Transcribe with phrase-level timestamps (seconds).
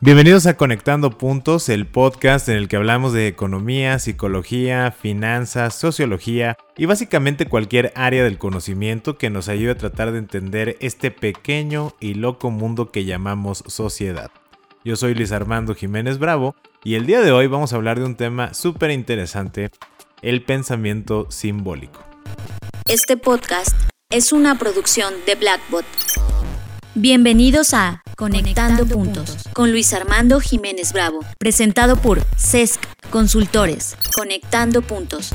[0.00, 6.56] Bienvenidos a Conectando Puntos, el podcast en el que hablamos de economía, psicología, finanzas, sociología
[6.76, 11.96] y básicamente cualquier área del conocimiento que nos ayude a tratar de entender este pequeño
[11.98, 14.30] y loco mundo que llamamos sociedad.
[14.84, 16.54] Yo soy Luis Armando Jiménez Bravo
[16.84, 19.70] y el día de hoy vamos a hablar de un tema súper interesante,
[20.22, 22.04] el pensamiento simbólico.
[22.86, 23.76] Este podcast
[24.10, 25.84] es una producción de Blackbot.
[27.00, 32.80] Bienvenidos a Conectando, puntos, con Luis Armando Jiménez Bravo, presentado por CESC
[33.10, 33.96] Consultores.
[34.16, 35.32] Conectando Puntos.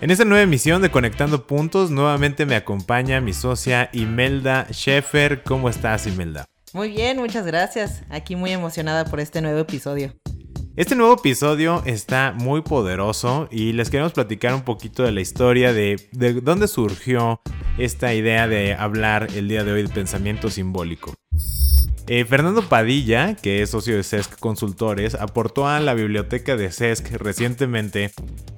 [0.00, 5.44] En esta nueva emisión de Conectando Puntos, nuevamente me acompaña mi socia Imelda Sheffer.
[5.44, 6.46] ¿Cómo estás, Imelda?
[6.72, 8.02] Muy bien, muchas gracias.
[8.10, 10.14] Aquí muy emocionada por este nuevo episodio.
[10.76, 15.72] Este nuevo episodio está muy poderoso y les queremos platicar un poquito de la historia
[15.72, 17.40] de, de dónde surgió
[17.78, 21.14] esta idea de hablar el día de hoy de pensamiento simbólico.
[22.08, 27.10] Eh, Fernando Padilla, que es socio de CESC Consultores, aportó a la biblioteca de CESC
[27.12, 28.10] recientemente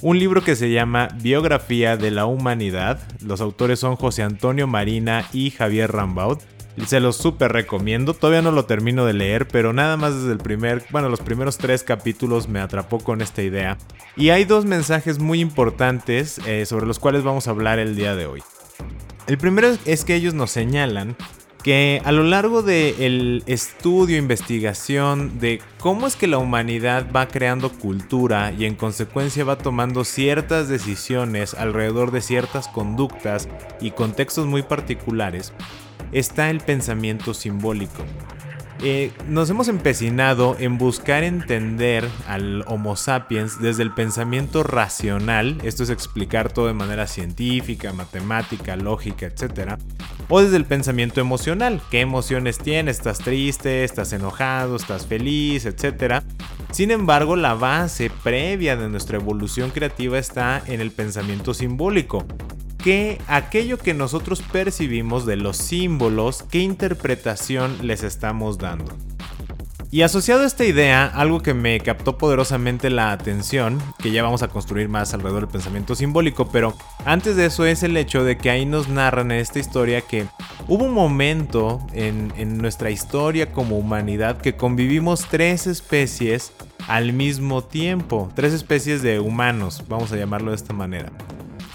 [0.02, 2.98] un libro que se llama Biografía de la Humanidad.
[3.24, 6.38] Los autores son José Antonio Marina y Javier Rambaud.
[6.86, 8.14] Se los súper recomiendo.
[8.14, 11.58] Todavía no lo termino de leer, pero nada más desde el primer, bueno, los primeros
[11.58, 13.78] tres capítulos me atrapó con esta idea.
[14.16, 18.14] Y hay dos mensajes muy importantes eh, sobre los cuales vamos a hablar el día
[18.14, 18.42] de hoy.
[19.26, 21.16] El primero es que ellos nos señalan
[21.62, 27.72] que a lo largo del estudio, investigación de cómo es que la humanidad va creando
[27.72, 33.48] cultura y en consecuencia va tomando ciertas decisiones alrededor de ciertas conductas
[33.80, 35.52] y contextos muy particulares,
[36.12, 38.04] está el pensamiento simbólico.
[38.80, 45.82] Eh, nos hemos empecinado en buscar entender al Homo sapiens desde el pensamiento racional, esto
[45.82, 49.74] es explicar todo de manera científica, matemática, lógica, etc.
[50.28, 56.22] O desde el pensamiento emocional, qué emociones tienes, estás triste, estás enojado, estás feliz, etc.
[56.70, 62.24] Sin embargo, la base previa de nuestra evolución creativa está en el pensamiento simbólico,
[62.88, 68.96] que aquello que nosotros percibimos de los símbolos, qué interpretación les estamos dando.
[69.90, 74.42] Y asociado a esta idea, algo que me captó poderosamente la atención, que ya vamos
[74.42, 78.38] a construir más alrededor del pensamiento simbólico, pero antes de eso es el hecho de
[78.38, 80.24] que ahí nos narran en esta historia que
[80.66, 86.54] hubo un momento en, en nuestra historia como humanidad que convivimos tres especies
[86.86, 91.12] al mismo tiempo, tres especies de humanos, vamos a llamarlo de esta manera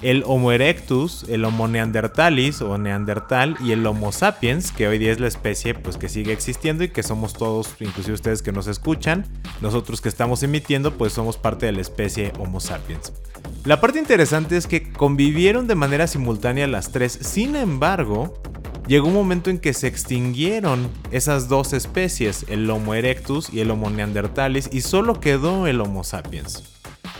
[0.03, 5.13] el Homo erectus, el Homo neandertalis o neandertal y el Homo sapiens, que hoy día
[5.13, 8.67] es la especie pues que sigue existiendo y que somos todos, inclusive ustedes que nos
[8.67, 9.25] escuchan,
[9.61, 13.13] nosotros que estamos emitiendo pues somos parte de la especie Homo sapiens.
[13.63, 18.41] La parte interesante es que convivieron de manera simultánea las tres, sin embargo,
[18.87, 23.71] llegó un momento en que se extinguieron esas dos especies, el Homo erectus y el
[23.71, 26.72] Homo neandertalis, y solo quedó el Homo sapiens.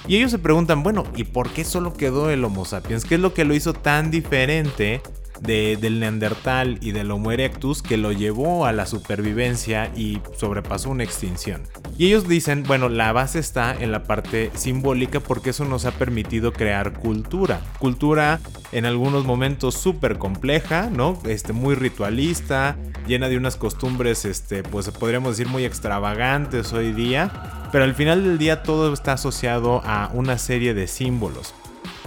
[0.07, 3.05] Y ellos se preguntan, bueno, ¿y por qué solo quedó el Homo sapiens?
[3.05, 5.01] ¿Qué es lo que lo hizo tan diferente
[5.43, 11.03] del Neandertal y del Homo erectus que lo llevó a la supervivencia y sobrepasó una
[11.03, 11.63] extinción?
[11.97, 15.91] Y ellos dicen, bueno, la base está en la parte simbólica porque eso nos ha
[15.91, 17.61] permitido crear cultura.
[17.79, 18.39] Cultura
[18.71, 21.19] en algunos momentos súper compleja, ¿no?
[21.25, 22.77] Este, muy ritualista,
[23.07, 28.23] llena de unas costumbres, este, pues podríamos decir muy extravagantes hoy día pero al final
[28.23, 31.55] del día todo está asociado a una serie de símbolos.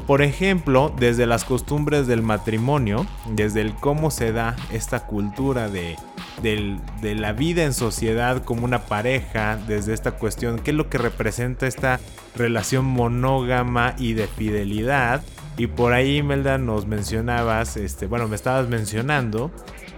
[0.06, 5.96] Por ejemplo, desde las costumbres del matrimonio, desde el cómo se da esta cultura de,
[6.42, 10.98] de, la vida en sociedad como una pareja, desde esta cuestión, qué es lo que
[10.98, 11.98] representa esta
[12.36, 15.22] relación monógama y de fidelidad.
[15.56, 19.50] Y por ahí, Melda, nos mencionabas, este, bueno, me estabas mencionando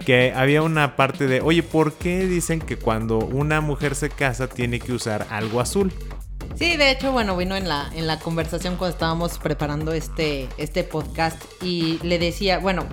[0.05, 4.47] que había una parte de, oye, ¿por qué dicen que cuando una mujer se casa
[4.47, 5.91] tiene que usar algo azul?
[6.55, 10.83] Sí, de hecho, bueno, vino en la, en la conversación cuando estábamos preparando este, este
[10.83, 12.85] podcast y le decía, bueno,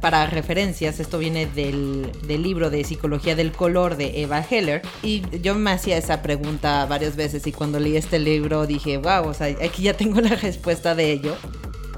[0.00, 5.22] para referencias, esto viene del, del libro de Psicología del Color de Eva Heller y
[5.40, 9.34] yo me hacía esa pregunta varias veces y cuando leí este libro dije, wow, o
[9.34, 11.36] sea, aquí ya tengo la respuesta de ello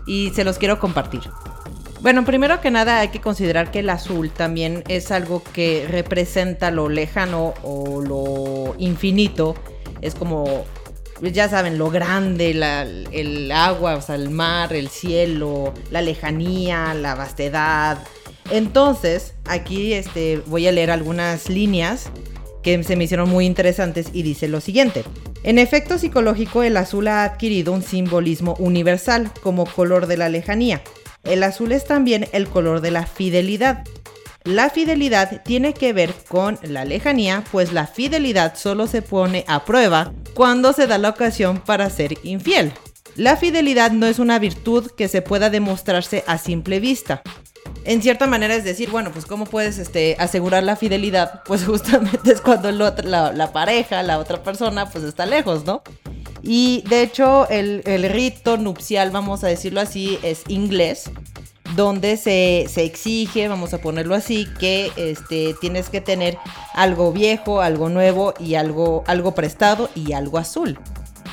[0.07, 1.23] y se los quiero compartir.
[2.05, 6.71] Bueno, primero que nada hay que considerar que el azul también es algo que representa
[6.71, 9.55] lo lejano o lo infinito.
[10.03, 10.67] Es como,
[11.33, 12.51] ya saben, lo grande,
[13.13, 17.99] el agua, o sea, el mar, el cielo, la lejanía, la vastedad.
[18.51, 22.11] Entonces, aquí este, voy a leer algunas líneas
[22.63, 25.05] que se me hicieron muy interesantes y dice lo siguiente.
[25.43, 30.83] En efecto psicológico, el azul ha adquirido un simbolismo universal como color de la lejanía
[31.25, 33.85] el azul es también el color de la fidelidad.
[34.45, 39.65] La fidelidad tiene que ver con la lejanía, pues la fidelidad solo se pone a
[39.65, 42.71] prueba cuando se da la ocasión para ser infiel.
[43.17, 47.23] La fidelidad no es una virtud que se pueda demostrarse a simple vista.
[47.85, 52.31] En cierta manera es decir, bueno, pues cómo puedes este, asegurar la fidelidad, pues justamente
[52.31, 55.83] es cuando la, pareja, la otra persona, pues está lejos, ¿no?
[56.43, 61.11] Y de hecho el, el rito nupcial, vamos a decirlo así, es inglés
[61.75, 66.39] donde se, exige, vamos a ponerlo así, que este, tienes que tener
[66.73, 70.79] algo viejo, algo nuevo y algo, algo prestado y algo azul.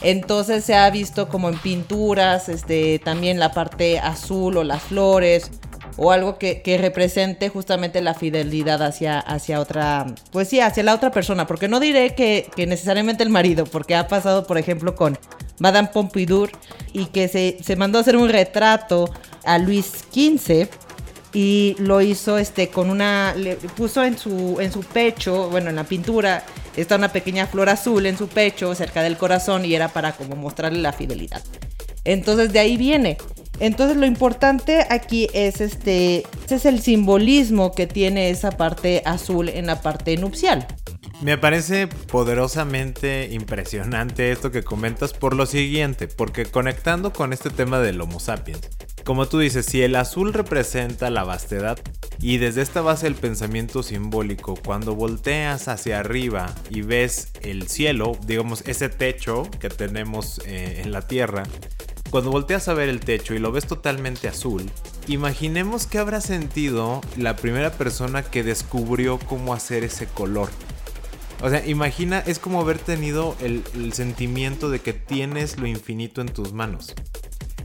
[0.01, 5.51] Entonces se ha visto como en pinturas, este, también la parte azul o las flores
[5.97, 11.11] o algo que, represente justamente la fidelidad hacia, hacia otra, pues sí, hacia la otra
[11.11, 15.19] persona, porque no diré que, que necesariamente el marido, porque ha pasado, por ejemplo, con
[15.59, 16.49] Madame Pompadour
[16.93, 20.67] y que se, se mandó a hacer un retrato a Luis XV
[21.33, 25.77] y lo hizo este con una le puso en su en su pecho, bueno, en
[25.77, 26.43] la pintura
[26.75, 30.35] está una pequeña flor azul en su pecho cerca del corazón y era para como
[30.35, 31.41] mostrarle la fidelidad.
[32.03, 33.17] Entonces de ahí viene.
[33.59, 39.49] Entonces lo importante aquí es este, ese es el simbolismo que tiene esa parte azul
[39.49, 40.67] en la parte nupcial.
[41.21, 47.79] Me parece poderosamente impresionante esto que comentas por lo siguiente, porque conectando con este tema
[47.79, 48.61] del Homo sapiens,
[49.05, 51.79] como tú dices, si el azul representa la vastedad
[52.19, 58.17] y desde esta base del pensamiento simbólico, cuando volteas hacia arriba y ves el cielo,
[58.25, 61.43] digamos ese techo que tenemos eh, en la Tierra,
[62.11, 64.69] cuando volteas a ver el techo y lo ves totalmente azul,
[65.07, 70.49] imaginemos que habrá sentido la primera persona que descubrió cómo hacer ese color.
[71.41, 73.63] O sea, imagina, es como haber tenido el,
[73.93, 76.93] sentimiento de que tienes lo infinito en tus manos.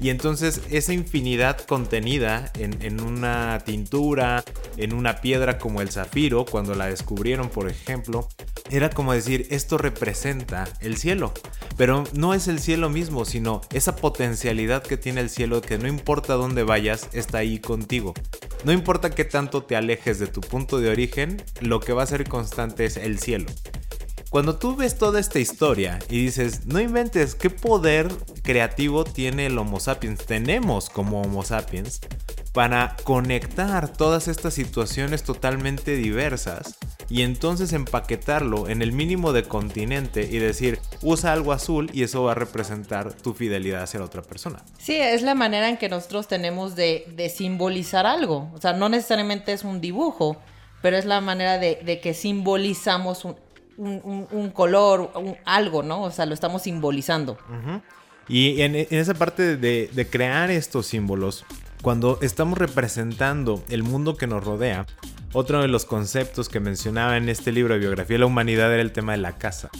[0.01, 4.45] Y entonces esa infinidad contenida en, en, una tintura,
[4.77, 8.29] en una piedra como el zafiro, cuando la descubrieron por ejemplo,
[8.71, 11.33] era como decir, esto representa el cielo.
[11.77, 15.89] Pero no es el cielo mismo, sino esa potencialidad que tiene el cielo que no
[15.89, 18.15] importa dónde vayas, está ahí contigo.
[18.65, 22.07] No importa qué tanto te alejes de tu punto de origen, lo que va a
[22.07, 23.47] ser constante es el cielo.
[24.31, 28.09] Cuando tú ves toda esta historia y dices, no inventes, ¿qué poder
[28.43, 30.27] creativo tiene el Homo sapiens?
[30.27, 32.01] Tenemos como Homo sapiens
[32.53, 36.79] para conectar todas estas situaciones totalmente diversas
[37.09, 42.25] y entonces empaquetarlo en el mínimo de continente y decir, usa algo azul y eso
[42.25, 44.65] va a representar tu fidelidad hacia la otra persona.
[44.79, 48.51] Sí, es la manera en que nosotros tenemos de, simbolizar algo.
[48.55, 50.39] O sea, no necesariamente es un dibujo,
[50.83, 53.37] pero es la manera de, que simbolizamos un,
[54.53, 55.11] color,
[55.45, 56.03] algo, ¿no?
[56.03, 57.39] O sea, lo estamos simbolizando.
[58.29, 61.45] Y en, esa parte de, crear estos símbolos,
[61.83, 64.87] cuando estamos representando el mundo que nos rodea,
[65.33, 68.83] otro de los conceptos que mencionaba en este libro de biografía de la humanidad era
[68.83, 69.71] el tema de la casa.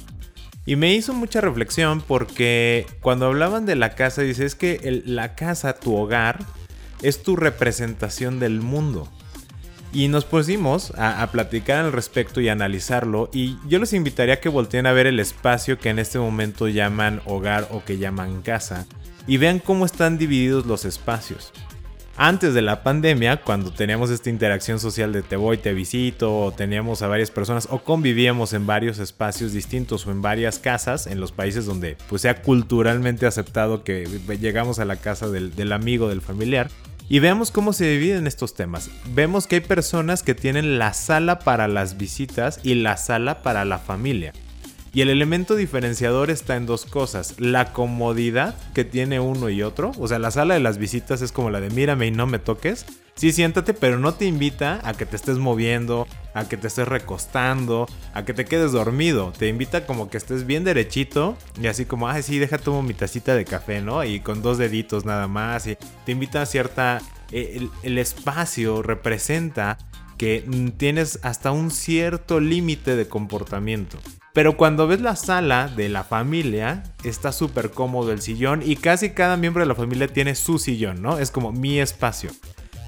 [0.67, 5.75] Y me hizo mucha reflexión porque cuando hablaban de la casa, dice, que la casa,
[5.75, 6.41] tu hogar,
[7.03, 9.09] es tu representación del mundo.
[9.97, 13.31] Y nos pusimos a, a, platicar al respecto y analizarlo.
[13.33, 16.69] Y yo les invitaría a que volteen a ver el espacio que en este momento
[16.69, 18.87] llaman hogar o que llaman casa.
[19.27, 21.51] Y vean cómo están divididos los espacios
[22.19, 26.53] antes de la pandemia, cuando teníamos esta interacción social de te voy, te visito, o
[26.53, 31.21] teníamos a varias personas, o convivíamos en varios espacios distintos o en varias casas, en
[31.21, 34.07] los países donde pues sea culturalmente aceptado que
[34.41, 36.71] llegamos a la casa del, del amigo, del familiar,
[37.09, 38.91] y veamos cómo se dividen estos temas.
[39.15, 43.65] Vemos que hay personas que tienen la sala para las visitas y la sala para
[43.65, 44.33] la familia.
[44.97, 47.35] Y el elemento diferenciador está en dos cosas.
[47.39, 49.93] La comodidad que tiene uno y otro.
[49.99, 52.39] O sea, la sala de las visitas es como la de mírame y no me
[52.39, 52.87] toques.
[53.15, 56.89] Sí, siéntate, pero no te invita a que te estés moviendo, a que te estés
[56.89, 59.35] recostando, a que te quedes dormido.
[59.39, 62.95] Te invita como que estés bien derechito y así como, ah, sí, deja tu mi
[62.95, 64.03] tacita de café, ¿no?
[64.03, 65.67] Y con dos deditos nada más.
[65.67, 65.77] Y
[66.07, 67.03] te invita a cierta...
[67.33, 69.77] Eh, el espacio representa
[70.17, 70.45] que
[70.77, 73.99] tienes hasta un cierto límite de comportamiento.
[74.33, 79.11] Pero cuando ves la sala de la familia, está súper cómodo el sillón y casi
[79.11, 81.19] cada miembro de la familia tiene su sillón, ¿no?
[81.19, 82.31] Es como mi espacio.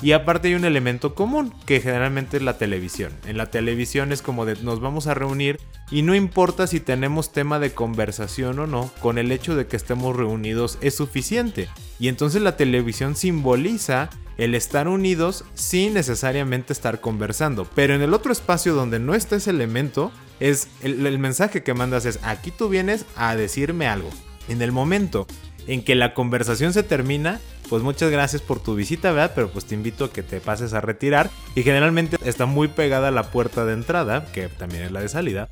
[0.00, 3.12] Y aparte hay un elemento común, que generalmente es la televisión.
[3.26, 5.58] En la televisión es como de nos vamos a reunir
[5.90, 9.76] y no importa si tenemos tema de conversación o no, con el hecho de que
[9.76, 11.68] estemos reunidos es suficiente.
[11.98, 17.66] Y entonces la televisión simboliza el estar unidos sin necesariamente estar conversando.
[17.74, 22.06] Pero en el otro espacio donde no está ese elemento, es el, mensaje que mandas
[22.06, 24.10] es, aquí tú vienes a decirme algo.
[24.48, 25.26] En el momento
[25.66, 29.32] en que la conversación se termina, pues muchas gracias por tu visita, ¿verdad?
[29.34, 31.30] Pero pues te invito a que te pases a retirar.
[31.54, 35.08] Y generalmente está muy pegada a la puerta de entrada, que también es la de
[35.08, 35.48] salida.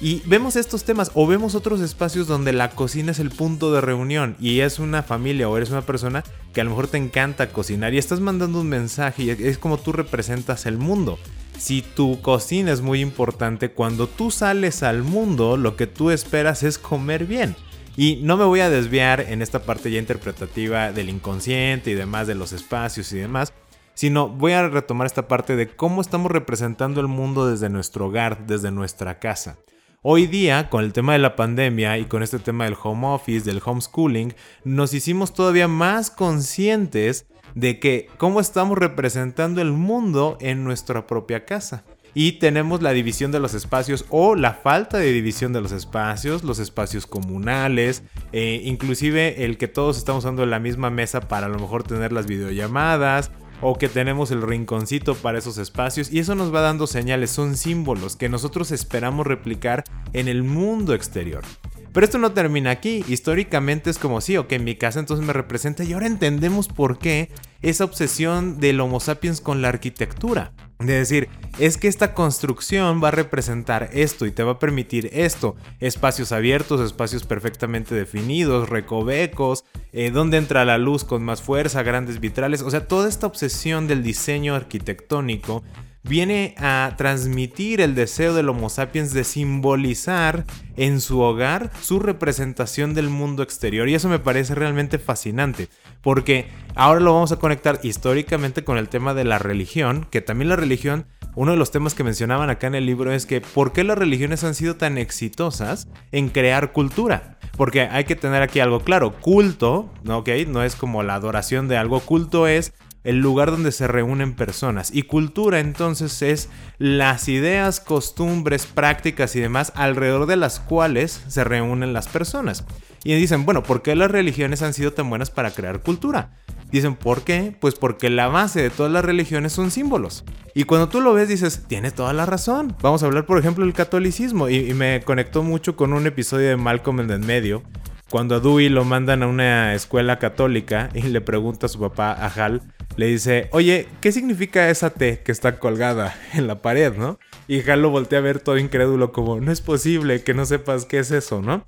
[0.00, 3.80] Y vemos estos temas o vemos otros espacios donde la cocina es el punto de
[3.80, 6.22] reunión y es una familia o eres una persona
[6.52, 9.76] que a lo mejor te encanta cocinar y estás mandando un mensaje y es como
[9.76, 11.18] tú representas el mundo.
[11.58, 16.62] Si tu cocina es muy importante, cuando tú sales al mundo lo que tú esperas
[16.62, 17.56] es comer bien.
[17.98, 22.28] Y no me voy a desviar en esta parte ya interpretativa del inconsciente y demás,
[22.28, 23.52] de los espacios y demás,
[23.94, 28.46] sino voy a retomar esta parte de cómo estamos representando el mundo desde nuestro hogar,
[28.46, 29.58] desde nuestra casa.
[30.02, 33.44] Hoy día, con el tema de la pandemia y con este tema del home office,
[33.44, 37.26] del homeschooling, nos hicimos todavía más conscientes
[37.56, 41.82] de que cómo estamos representando el mundo en nuestra propia casa.
[42.20, 46.42] Y tenemos la división de los espacios o la falta de división de los espacios,
[46.42, 51.48] los espacios comunales, eh, inclusive el que todos estamos usando la misma mesa para a
[51.48, 56.34] lo mejor tener las videollamadas o que tenemos el rinconcito para esos espacios y eso
[56.34, 61.44] nos va dando señales, son símbolos que nosotros esperamos replicar en el mundo exterior.
[61.92, 65.84] Pero esto no termina aquí, históricamente es como si, ok, mi casa entonces me representa
[65.84, 67.30] y ahora entendemos por qué
[67.62, 70.52] esa obsesión del Homo sapiens con la arquitectura.
[70.78, 75.10] De decir, es que esta construcción va a representar esto y te va a permitir
[75.12, 75.56] esto.
[75.80, 82.20] Espacios abiertos, espacios perfectamente definidos, recovecos, eh, donde entra la luz con más fuerza, grandes
[82.20, 82.62] vitrales.
[82.62, 85.64] O sea, toda esta obsesión del diseño arquitectónico
[86.02, 90.44] viene a transmitir el deseo del Homo sapiens de simbolizar
[90.76, 93.88] en su hogar su representación del mundo exterior.
[93.88, 95.68] Y eso me parece realmente fascinante,
[96.02, 100.48] porque ahora lo vamos a conectar históricamente con el tema de la religión, que también
[100.48, 103.72] la religión, uno de los temas que mencionaban acá en el libro es que por
[103.72, 107.38] qué las religiones han sido tan exitosas en crear cultura.
[107.56, 110.28] Porque hay que tener aquí algo claro, culto, ¿ok?
[110.46, 112.72] No es como la adoración de algo, culto es
[113.04, 114.90] el lugar donde se reúnen personas.
[114.92, 121.44] Y cultura entonces es las ideas, costumbres, prácticas y demás alrededor de las cuales se
[121.44, 122.64] reúnen las personas.
[123.04, 126.30] Y dicen, bueno, ¿por qué las religiones han sido tan buenas para crear cultura?
[126.70, 127.56] Dicen, ¿por qué?
[127.58, 130.24] Pues porque la base de todas las religiones son símbolos.
[130.54, 132.76] Y cuando tú lo ves dices, tiene toda la razón.
[132.82, 134.48] Vamos a hablar, por ejemplo, del catolicismo.
[134.48, 137.62] Y, me conectó mucho con un episodio de Malcolm en el medio,
[138.10, 142.12] cuando a Dewey lo mandan a una escuela católica y le pregunta a su papá,
[142.12, 142.62] a Hal,
[142.96, 147.18] le dice, oye, ¿qué significa esa T que está colgada en la pared, no?
[147.46, 150.84] Y Hal lo voltea a ver todo incrédulo como, no es posible que no sepas
[150.86, 151.66] qué es eso, ¿no?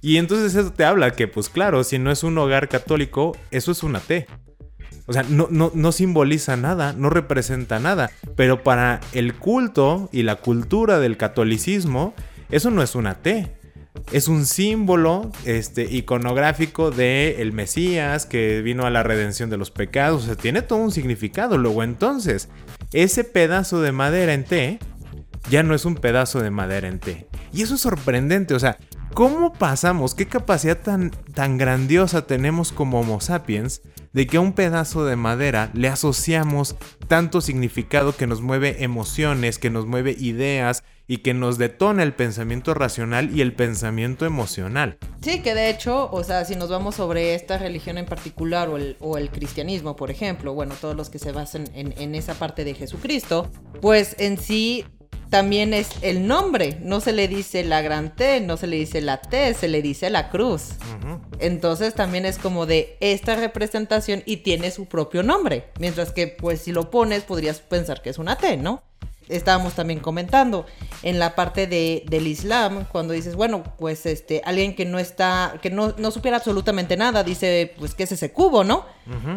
[0.00, 3.72] Y entonces eso te habla que, pues claro, si no es un hogar católico, eso
[3.72, 4.26] es una T.
[5.06, 8.10] O sea, no, no, no, simboliza nada, no representa nada.
[8.36, 12.14] Pero para el culto y la cultura del catolicismo,
[12.50, 13.57] eso no es una T
[14.12, 20.24] es un símbolo este, iconográfico de Mesías que vino a la redención de los pecados.
[20.24, 21.58] O sea, tiene todo un significado.
[21.58, 22.48] Luego entonces,
[22.92, 24.78] ese pedazo de madera en T
[25.50, 27.26] ya no es un pedazo de madera en T.
[27.52, 28.54] Y eso es sorprendente.
[28.54, 28.78] O sea,
[29.14, 30.14] ¿cómo pasamos?
[30.14, 35.16] ¿Qué capacidad tan, tan grandiosa tenemos como Homo sapiens de que a un pedazo de
[35.16, 36.76] madera le asociamos
[37.08, 42.12] tanto significado que nos mueve emociones, que nos mueve ideas y que nos detona el
[42.12, 44.98] pensamiento racional y el pensamiento emocional.
[45.22, 48.76] Sí, que de hecho, o sea, si nos vamos sobre esta religión en particular o
[48.76, 52.34] el, o el cristianismo, por ejemplo, bueno, todos los que se basan en, en esa
[52.34, 53.50] parte de Jesucristo,
[53.80, 54.84] pues en sí
[55.30, 56.78] también es el nombre.
[56.82, 59.82] No se le dice la gran T, no se le dice la T, se le
[59.82, 60.70] dice la cruz.
[61.38, 65.64] Entonces también es como de esta representación y tiene su propio nombre.
[65.78, 68.82] Mientras que pues si lo pones podrías pensar que es una T, ¿no?
[69.28, 70.66] Estábamos también comentando
[71.02, 75.54] en la parte de, del Islam, cuando dices, bueno, pues este, alguien que no está,
[75.62, 78.84] que no, no supiera absolutamente nada, dice, pues, ¿qué es ese cubo, no?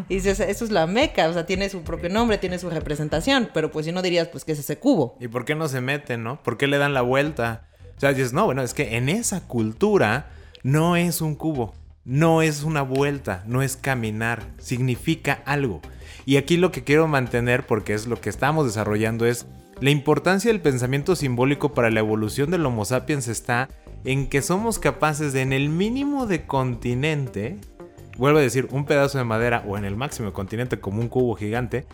[0.10, 3.50] Y dices, eso es la Meca, o sea, tiene su propio nombre, tiene su representación,
[3.53, 5.17] pero pues si no dirías, pues, ¿qué es ese cubo?
[5.19, 6.43] ¿Y por qué no se meten, no?
[6.43, 7.67] ¿Por qué le dan la vuelta?
[7.95, 10.31] O sea, dices, no, bueno, es que en esa cultura
[10.63, 15.81] no es un cubo, no es una vuelta, no es caminar, significa algo.
[16.25, 19.45] Y aquí lo que quiero mantener, porque es lo que estamos desarrollando, es
[19.81, 23.67] la importancia del pensamiento simbólico para la evolución del Homo sapiens está
[24.05, 27.57] en que somos capaces de en el mínimo de continente,
[28.15, 31.09] vuelvo a decir, un pedazo de madera o en el máximo de continente como un
[31.09, 31.88] cubo gigante,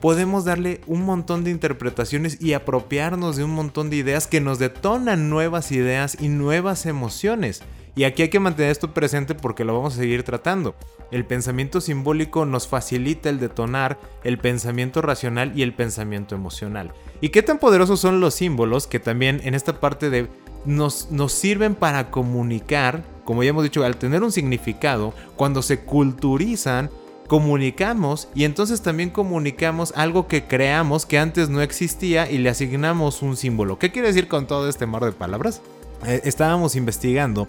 [0.00, 4.58] podemos darle un montón de interpretaciones y apropiarnos de un montón de ideas que nos
[4.58, 7.62] detonan nuevas ideas y nuevas emociones.
[8.00, 10.74] Y aquí hay que mantener esto presente porque lo vamos a seguir tratando.
[11.10, 16.94] El pensamiento simbólico nos facilita el detonar el pensamiento racional y el pensamiento emocional.
[17.20, 20.28] ¿Y qué tan poderosos son los símbolos que también en esta parte de
[20.64, 25.80] nos, nos sirven para comunicar, como ya hemos dicho, al tener un significado, cuando se
[25.80, 26.88] culturizan,
[27.26, 33.20] comunicamos y entonces también comunicamos algo que creamos que antes no existía y le asignamos
[33.20, 33.78] un símbolo.
[33.78, 35.60] ¿Qué quiere decir con todo este mar de palabras?
[36.06, 37.46] Eh, estábamos investigando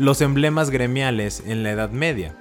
[0.00, 2.34] los emblemas gremiales en la Edad Media.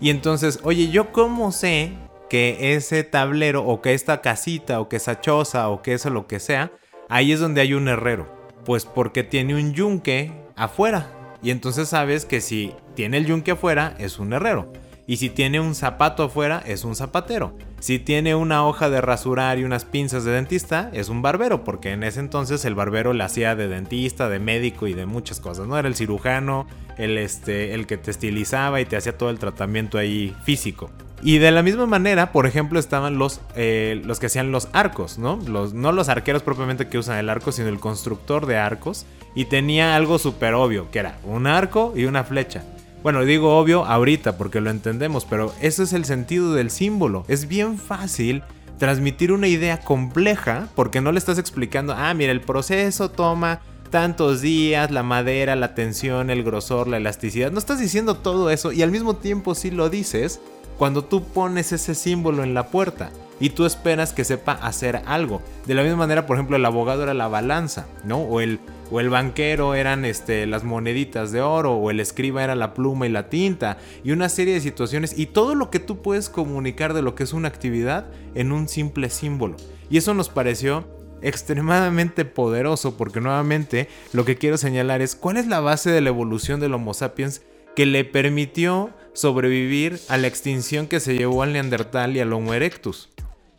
[0.00, 1.92] Y entonces, oye, ¿yo cómo sé
[2.28, 6.26] que ese tablero o que esta casita o que esa choza o que eso lo
[6.26, 6.72] que sea,
[7.08, 8.26] ahí es donde hay un herrero?
[8.64, 11.10] Pues porque tiene un yunque afuera.
[11.42, 14.72] Y entonces sabes que si tiene el yunque afuera, es un herrero.
[15.06, 17.56] Y si tiene un zapato afuera, es un zapatero.
[17.80, 21.92] Si tiene una hoja de rasurar y unas pinzas de dentista, es un barbero, porque
[21.92, 25.66] en ese entonces el barbero le hacía de dentista, de médico y de muchas cosas,
[25.66, 25.78] ¿no?
[25.78, 26.66] Era el cirujano,
[26.98, 30.90] el, este, el que te estilizaba y te hacía todo el tratamiento ahí físico.
[31.22, 35.18] Y de la misma manera, por ejemplo, estaban los, eh, los que hacían los arcos,
[35.18, 35.38] ¿no?
[35.46, 39.06] Los, no los arqueros propiamente que usan el arco, sino el constructor de arcos.
[39.34, 42.62] Y tenía algo súper obvio, que era un arco y una flecha.
[43.02, 47.24] Bueno, digo obvio ahorita porque lo entendemos, pero ese es el sentido del símbolo.
[47.28, 48.42] Es bien fácil
[48.78, 54.42] transmitir una idea compleja porque no le estás explicando, ah, mira, el proceso toma tantos
[54.42, 57.50] días, la madera, la tensión, el grosor, la elasticidad.
[57.50, 60.40] No estás diciendo todo eso y al mismo tiempo sí lo dices
[60.76, 65.42] cuando tú pones ese símbolo en la puerta y tú esperas que sepa hacer algo.
[65.66, 68.18] De la misma manera, por ejemplo, el abogado era la balanza, ¿no?
[68.18, 72.54] O el o el banquero eran este, las moneditas de oro, o el escriba era
[72.54, 76.02] la pluma y la tinta, y una serie de situaciones, y todo lo que tú
[76.02, 79.56] puedes comunicar de lo que es una actividad en un simple símbolo.
[79.88, 80.88] Y eso nos pareció
[81.22, 86.08] extremadamente poderoso, porque nuevamente lo que quiero señalar es cuál es la base de la
[86.08, 87.42] evolución del Homo sapiens
[87.76, 92.54] que le permitió sobrevivir a la extinción que se llevó al Neandertal y al Homo
[92.54, 93.10] erectus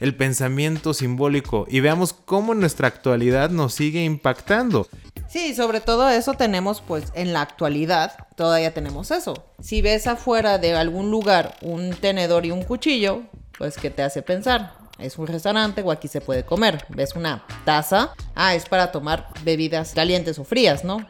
[0.01, 4.87] el pensamiento simbólico y veamos cómo nuestra actualidad nos sigue impactando.
[5.29, 9.45] Sí, sobre todo eso tenemos pues en la actualidad, todavía tenemos eso.
[9.61, 13.21] Si ves afuera de algún lugar un tenedor y un cuchillo,
[13.57, 14.73] pues ¿qué te hace pensar?
[14.97, 16.83] Es un restaurante o aquí se puede comer.
[16.89, 21.07] Ves una taza, ah, es para tomar bebidas calientes o frías, ¿no?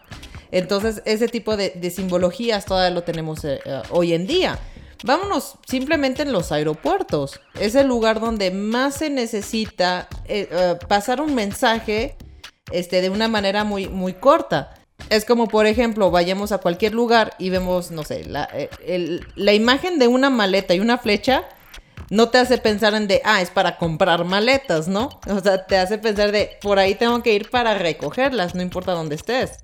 [0.52, 4.60] Entonces ese tipo de, simbologías todavía lo tenemos eh, eh, hoy en día.
[5.04, 7.40] Vámonos simplemente en los aeropuertos.
[7.60, 12.16] Es el lugar donde más se necesita eh, eh, pasar un mensaje
[12.72, 14.76] este, de una manera muy, muy corta.
[15.10, 19.54] Es como, por ejemplo, vayamos a cualquier lugar y vemos, no sé, la, eh, la
[19.54, 21.46] imagen de una maleta y una flecha
[22.12, 25.10] no te hace pensar en de, ah, es para comprar maletas, ¿no?
[25.28, 28.92] O sea, te hace pensar de, por ahí tengo que ir para recogerlas, no importa
[28.92, 29.60] dónde estés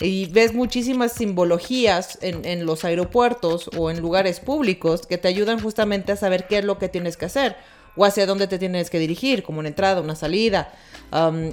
[0.00, 6.12] y ves muchísimas simbologías en, los aeropuertos o en lugares públicos que te ayudan justamente
[6.12, 7.56] a saber qué es lo que tienes que hacer
[7.96, 10.72] o hacia dónde te tienes que dirigir, como una entrada, una salida.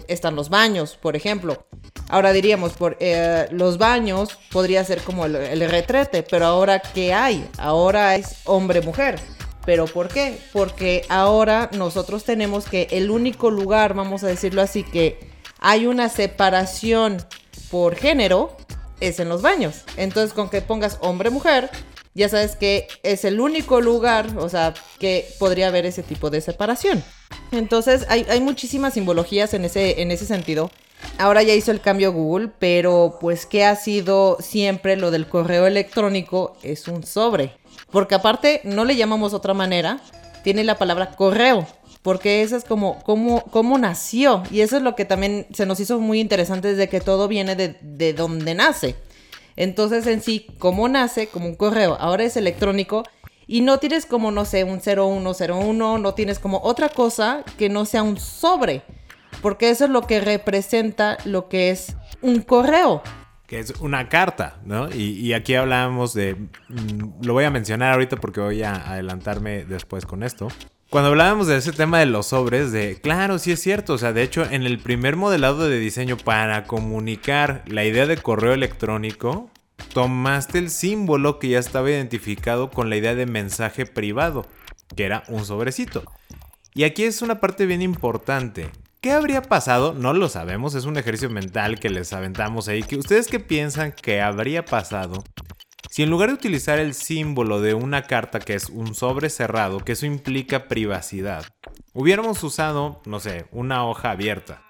[0.08, 1.66] están los baños, por ejemplo.
[2.10, 7.46] Ahora diríamos, por eh, los baños podría ser como el retrete, pero ahora ¿qué hay?
[7.58, 9.20] Ahora es hombre-mujer.
[9.66, 10.40] ¿Pero por qué?
[10.54, 15.20] Porque ahora nosotros tenemos que el único lugar, vamos a decirlo así, que
[15.60, 17.18] hay una separación
[17.70, 18.56] por género
[19.00, 19.84] es en los baños.
[19.98, 21.70] Entonces, con que pongas hombre-mujer,
[22.14, 26.42] ya sabes que es el único lugar, o sea, que podría haber ese tipo de
[26.42, 27.04] separación.
[27.52, 30.72] Entonces, hay, muchísimas simbologías en ese, en ese sentido.
[31.20, 35.68] Ahora ya hizo el cambio Google, pero pues que ha sido siempre lo del correo
[35.68, 37.56] electrónico es un sobre.
[37.92, 40.02] Porque aparte no le llamamos otra manera,
[40.44, 41.68] tiene la palabra correo
[42.02, 44.44] porque eso es como cómo, nació.
[44.52, 47.56] Y eso es lo que también se nos hizo muy interesante desde que todo viene
[47.56, 48.96] de, de donde nace.
[49.56, 53.04] Entonces en sí, cómo nace, como un correo, ahora es electrónico
[53.48, 57.86] y no tienes como, no sé, un 0101, no tienes como otra cosa que no
[57.86, 58.84] sea un sobre,
[59.42, 63.02] porque eso es lo que representa lo que es un correo.
[63.48, 64.94] Que es una carta, ¿no?
[64.94, 69.64] Y, y aquí hablábamos de, mm, lo voy a mencionar ahorita porque voy a adelantarme
[69.64, 70.50] después con esto.
[70.90, 74.14] Cuando hablábamos de ese tema de los sobres, de claro, sí es cierto, o sea,
[74.14, 79.52] de hecho, en el primer modelado de diseño para comunicar la idea de correo electrónico,
[79.94, 84.46] tomaste el símbolo que ya estaba identificado con la idea de mensaje privado,
[84.96, 86.06] que era un sobrecito.
[86.74, 88.70] Y aquí es una parte bien importante.
[89.02, 89.94] ¿Qué habría pasado?
[89.94, 92.86] No lo sabemos, es un ejercicio mental que les aventamos ahí.
[92.98, 95.22] ¿Ustedes qué piensan que habría pasado
[95.90, 99.80] si en lugar de utilizar el símbolo de una carta que es un sobre cerrado,
[99.80, 101.46] que eso implica privacidad,
[101.94, 104.62] hubiéramos usado, no sé, una hoja abierta,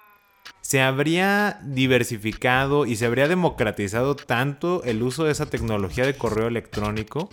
[0.60, 6.46] se habría diversificado y se habría democratizado tanto el uso de esa tecnología de correo
[6.46, 7.30] electrónico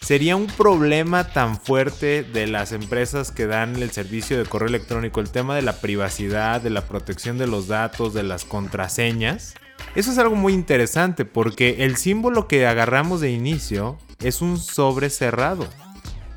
[0.00, 5.20] sería un problema tan fuerte de las empresas que dan el servicio de correo electrónico,
[5.20, 9.54] el tema de la privacidad, de la protección de los datos, de las contraseñas,
[9.94, 15.10] eso es algo muy interesante porque el símbolo que agarramos de inicio es un sobre
[15.10, 15.68] cerrado.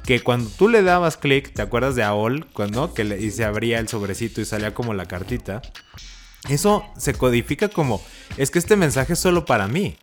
[0.06, 2.48] que cuando tú le dabas clic, ¿te acuerdas de AOL?
[2.54, 5.62] Cuando que le, y se abría el sobrecito y salía como la cartita.
[6.50, 8.02] Eso se codifica como,
[8.38, 9.96] es que este mensaje es solo para mí.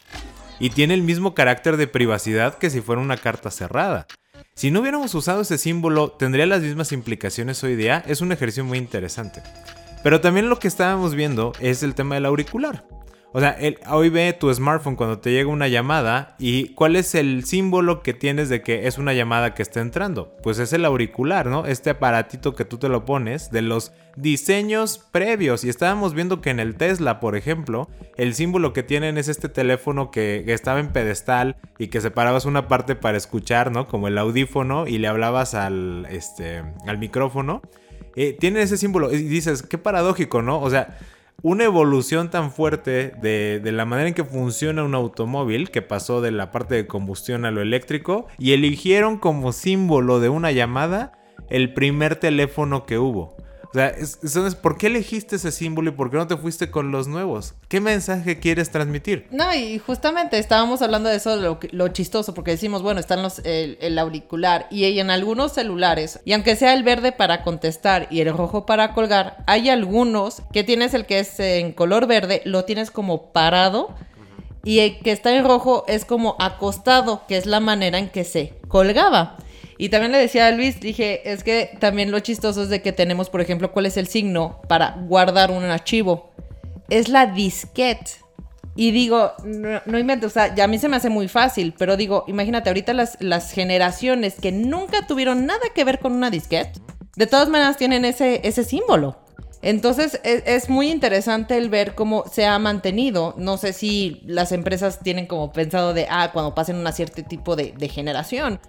[0.60, 4.06] Y tiene el mismo carácter de privacidad que si fuera una carta cerrada.
[4.54, 8.02] Si no hubiéramos usado ese símbolo, tendría las mismas implicaciones hoy día.
[8.06, 9.42] Es un ejercicio muy interesante.
[10.02, 12.84] Pero también lo que estábamos viendo es el tema del auricular.
[13.32, 13.58] O sea,
[13.90, 18.14] hoy ve tu smartphone cuando te llega una llamada y cuál es el símbolo que
[18.14, 20.34] tienes de que es una llamada que está entrando.
[20.42, 21.66] Pues es el auricular, ¿no?
[21.66, 25.62] Este aparatito que tú te lo pones de los diseños previos.
[25.62, 29.50] Y estábamos viendo que en el Tesla, por ejemplo, el símbolo que tienen es este
[29.50, 33.88] teléfono que, estaba en pedestal y que separabas una parte para escuchar, ¿no?
[33.88, 37.60] Como el audífono y le hablabas al, este, al micrófono.
[38.16, 40.60] Eh, tienen ese símbolo y dices, qué paradójico, ¿no?
[40.62, 40.96] O sea
[41.42, 46.32] una evolución tan fuerte de, la manera en que funciona un automóvil, que pasó de
[46.32, 51.12] la parte de combustión a lo eléctrico, y eligieron como símbolo de una llamada
[51.48, 53.36] el primer teléfono que hubo.
[53.70, 56.90] O sea, entonces, ¿por qué elegiste ese símbolo y por qué no te fuiste con
[56.90, 57.54] los nuevos?
[57.68, 59.26] ¿Qué mensaje quieres transmitir?
[59.30, 63.98] No, y justamente estábamos hablando de eso, lo, chistoso, porque decimos, bueno, están los, el,
[63.98, 68.64] auricular y en algunos celulares, y aunque sea el verde para contestar y el rojo
[68.64, 73.32] para colgar, hay algunos que tienes el que es en color verde, lo tienes como
[73.32, 73.94] parado.
[74.64, 78.24] Y el que está en rojo es como acostado, que es la manera en que
[78.24, 79.36] se colgaba.
[79.78, 82.92] Y también le decía a Luis, dije, es que también lo chistoso es de que
[82.92, 86.32] tenemos, por ejemplo, cuál es el signo para guardar un archivo.
[86.90, 88.10] Es la disquete.
[88.74, 91.74] Y digo, no, no invento, o sea, ya a mí se me hace muy fácil,
[91.76, 96.30] pero digo, imagínate, ahorita las, las generaciones que nunca tuvieron nada que ver con una
[96.30, 96.80] disquete,
[97.16, 99.18] de todas maneras tienen ese, ese símbolo.
[99.62, 103.34] Entonces es, es, muy interesante el ver cómo se ha mantenido.
[103.36, 107.56] No sé si las empresas tienen como pensado de, ah, cuando pasen un cierto tipo
[107.56, 108.60] de, de generación.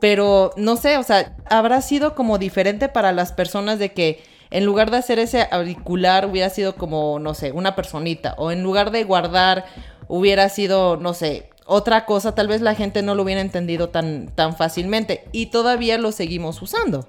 [0.00, 4.64] Pero no sé, o sea, habrá sido como diferente para las personas de que en
[4.64, 8.34] lugar de hacer ese auricular hubiera sido como, no sé, una personita.
[8.38, 9.64] O en lugar de guardar
[10.08, 12.34] hubiera sido, no sé, otra cosa.
[12.34, 15.24] Tal vez la gente no lo hubiera entendido tan, tan fácilmente.
[15.32, 17.08] Y todavía lo seguimos usando.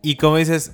[0.00, 0.72] Y como dices,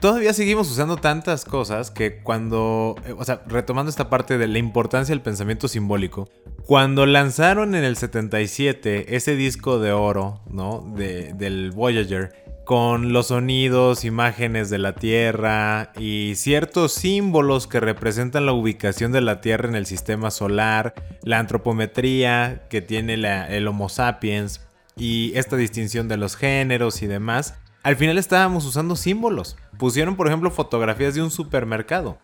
[0.00, 4.58] todavía seguimos usando tantas cosas que cuando, eh, o sea, retomando esta parte de la
[4.58, 6.28] importancia del pensamiento simbólico,
[6.64, 10.92] cuando lanzaron en el 77 ese disco de oro, ¿no?
[10.96, 18.44] De, del Voyager, con los sonidos, imágenes de la Tierra y ciertos símbolos que representan
[18.44, 23.88] la ubicación de la Tierra en el sistema solar, la antropometría que tiene el Homo
[23.88, 27.54] sapiens y esta distinción de los géneros y demás,
[27.86, 29.56] al final estábamos usando símbolos.
[29.78, 32.18] Pusieron, por ejemplo, fotografías de un supermercado.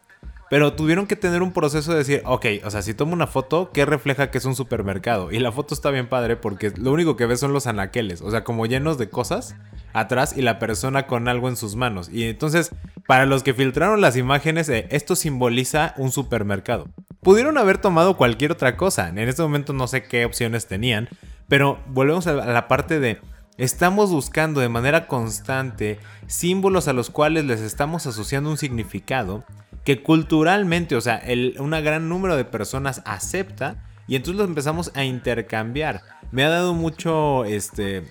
[0.50, 3.70] Pero tuvieron que tener un proceso de decir, ok, o sea, si tomo una foto,
[3.72, 5.30] ¿qué refleja que es un supermercado?
[5.30, 8.30] Y la foto está bien padre porque lo único que ves son los anaqueles, o
[8.32, 9.54] sea, como llenos de cosas
[9.92, 12.08] atrás y la persona con algo en sus manos.
[12.08, 12.72] Y entonces,
[13.06, 16.88] para los que filtraron las imágenes, eh, esto simboliza un supermercado.
[17.20, 21.08] Pudieron haber tomado cualquier otra cosa, en este momento no sé qué opciones tenían,
[21.46, 23.20] pero volvemos a la parte de
[23.58, 29.44] Estamos buscando de manera constante símbolos a los cuales les estamos asociando un significado
[29.84, 31.22] que culturalmente, o sea,
[31.58, 36.00] un gran número de personas acepta y entonces los empezamos a intercambiar.
[36.30, 38.04] Me ha dado mucho, este,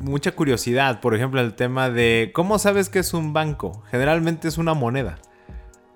[0.00, 3.82] mucha curiosidad, por ejemplo, el tema de cómo sabes que es un banco.
[3.90, 5.18] Generalmente es una moneda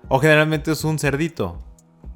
[0.09, 1.59] o generalmente es un cerdito.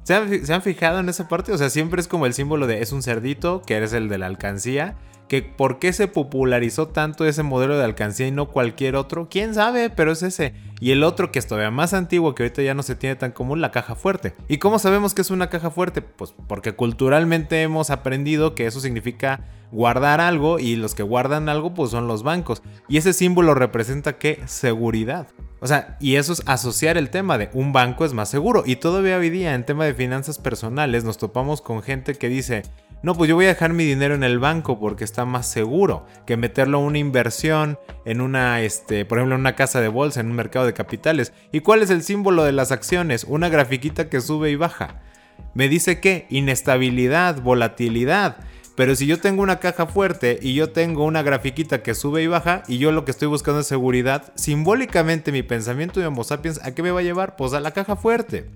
[0.02, 1.52] ¿Se han, ¿Se han, fijado en esa parte?
[1.52, 4.18] O sea, siempre es como el símbolo de es un cerdito, que eres el de
[4.18, 4.96] la alcancía,
[5.28, 9.54] que por qué se popularizó tanto ese modelo de alcancía y no cualquier otro, quién
[9.54, 10.54] sabe, pero es ese.
[10.80, 13.32] Y el otro que es todavía más antiguo, que ahorita ya no se tiene tan
[13.32, 14.34] común, la caja fuerte.
[14.48, 16.02] ¿Y cómo sabemos que es una caja fuerte?
[16.02, 21.74] Pues porque culturalmente hemos aprendido que eso significa guardar algo y los que guardan algo
[21.74, 22.62] pues son los bancos.
[22.88, 24.40] Y ese símbolo representa qué?
[24.46, 25.28] Seguridad.
[25.60, 28.62] O sea, y eso es asociar el tema de un banco es más seguro.
[28.64, 32.62] Y todavía hoy día en tema de finanzas personales nos topamos con gente que dice,
[33.02, 36.06] no, pues yo voy a dejar mi dinero en el banco porque está más seguro
[36.26, 40.20] que meterlo en una inversión, en una, este, por ejemplo, en una casa de bolsa,
[40.20, 41.32] en un mercado de capitales.
[41.52, 43.24] ¿Y cuál es el símbolo de las acciones?
[43.24, 45.00] Una grafiquita que sube y baja.
[45.54, 48.38] Me dice que inestabilidad, volatilidad.
[48.74, 52.28] Pero si yo tengo una caja fuerte y yo tengo una grafiquita que sube y
[52.28, 56.60] baja y yo lo que estoy buscando es seguridad, simbólicamente mi pensamiento de Homo sapiens,
[56.64, 57.36] ¿a qué me va a llevar?
[57.36, 58.50] Pues a la caja fuerte.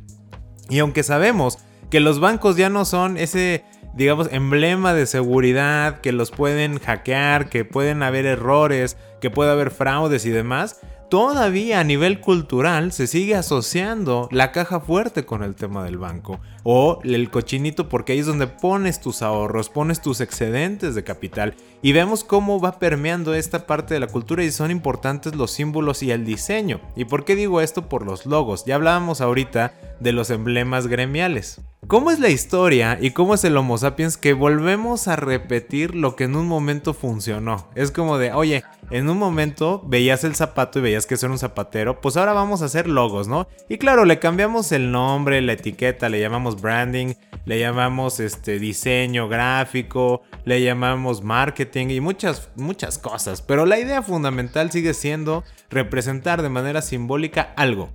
[0.68, 1.58] Y aunque sabemos
[1.90, 7.48] que los bancos ya no son ese digamos, emblema de seguridad, que los pueden hackear,
[7.48, 10.80] que pueden haber errores, que puede haber fraudes y demás,
[11.12, 16.40] todavía a nivel cultural se sigue asociando la caja fuerte con el tema del banco.
[16.64, 21.54] o el cochinito porque ahí es donde pones tus ahorros, pones tus excedentes de capital
[21.82, 26.02] y vemos cómo va permeando esta parte de la cultura y son importantes los símbolos
[26.02, 26.80] y el diseño.
[26.96, 27.90] ¿Y por qué digo esto?
[27.90, 28.64] Por los logos.
[28.64, 31.60] Ya hablábamos ahorita de los emblemas gremiales.
[31.92, 36.16] ¿Cómo es la historia y cómo es el Homo sapiens que volvemos a repetir lo
[36.16, 37.68] que en un momento funcionó?
[37.74, 41.34] Es como de, oye, en un momento veías el zapato y veías que eso era
[41.34, 43.46] un zapatero, pues ahora vamos a hacer logos, ¿no?
[43.68, 47.12] Y claro, le cambiamos el nombre, la etiqueta, le llamamos branding,
[47.44, 54.00] le llamamos este diseño gráfico, le llamamos marketing y muchas muchas cosas, pero la idea
[54.00, 57.90] fundamental sigue siendo representar de manera simbólica algo.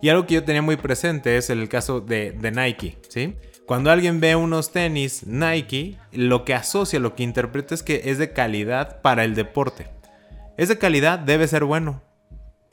[0.00, 3.36] Y algo que yo tenía muy presente es el caso de, Nike, ¿sí?
[3.66, 8.18] Cuando alguien ve unos tenis Nike, lo que asocia, lo que interpreta es que es
[8.18, 9.88] de calidad para el deporte.
[10.56, 12.02] Es de calidad, debe ser bueno.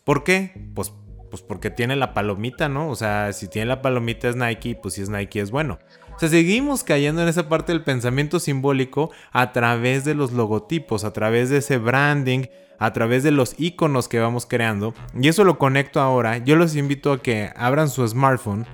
[0.04, 0.70] ¿Por qué?
[0.74, 0.94] Pues,
[1.30, 2.90] pues porque tiene la palomita, ¿no?
[2.90, 5.80] O sea, si tiene la palomita es Nike, pues si es Nike es bueno.
[6.16, 11.04] O sea, seguimos cayendo en esa parte del pensamiento simbólico a través de los logotipos,
[11.04, 12.46] a través de ese branding,
[12.80, 14.94] a través de los iconos que vamos creando.
[15.20, 16.38] Y eso lo conecto ahora.
[16.40, 18.66] Yo los invito a que abran su smartphone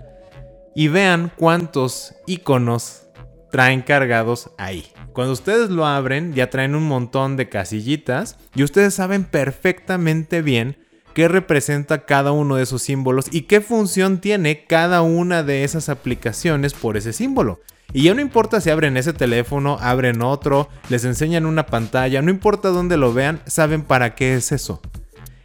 [0.75, 3.07] y vean cuántos iconos
[3.51, 4.87] traen cargados ahí.
[5.13, 10.77] Cuando ustedes lo abren, ya traen un montón de casillitas y ustedes saben perfectamente bien
[11.13, 15.89] qué representa cada uno de esos símbolos y qué función tiene cada una de esas
[15.89, 17.59] aplicaciones por ese símbolo.
[17.93, 22.31] Y ya no importa si abren ese teléfono, abren otro, les enseñan una pantalla, no
[22.31, 24.81] importa dónde lo vean, saben para qué es eso.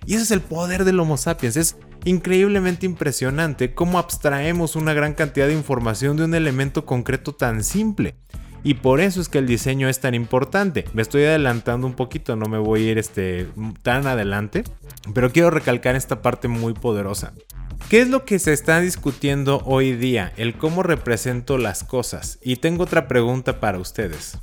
[0.06, 1.56] Y ese es el poder del Homo sapiens.
[1.56, 7.64] Es increíblemente impresionante cómo abstraemos una gran cantidad de información de un elemento concreto tan
[7.64, 8.14] simple.
[8.62, 10.84] Y por eso es que el diseño es tan importante.
[10.92, 13.48] Me estoy adelantando un poquito, no me voy a ir este,
[13.82, 14.64] tan adelante.
[15.14, 17.32] Pero quiero recalcar esta parte muy poderosa.
[17.88, 20.32] ¿Qué es lo que se está discutiendo hoy día?
[20.36, 22.38] El cómo represento las cosas.
[22.42, 24.38] Y tengo otra pregunta para ustedes.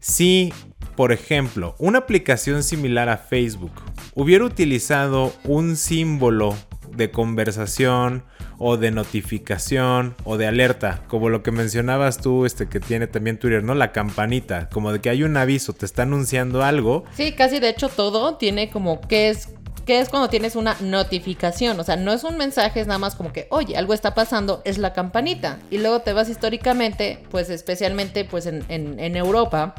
[0.00, 0.52] Si,
[0.96, 3.72] por ejemplo, una aplicación similar a Facebook
[4.14, 6.56] hubiera utilizado un símbolo
[6.90, 8.24] de conversación
[8.58, 13.38] o de notificación o de alerta, como lo que mencionabas tú, este que tiene también
[13.38, 13.74] Twitter, ¿no?
[13.74, 17.04] La campanita, como de que hay un aviso, te está anunciando algo.
[17.14, 19.50] Sí, casi de hecho todo tiene como qué es
[19.84, 21.78] ¿Qué es cuando tienes una notificación?
[21.78, 24.62] O sea, no es un mensaje, es nada más como que, oye, algo está pasando,
[24.64, 25.58] es la campanita.
[25.70, 29.74] Y luego te vas históricamente, pues especialmente pues en, en, Europa,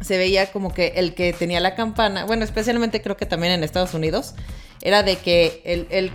[0.00, 3.64] se veía como que el que tenía la campana, bueno, especialmente creo que también en
[3.64, 4.34] Estados Unidos,
[4.80, 6.10] era de que el, el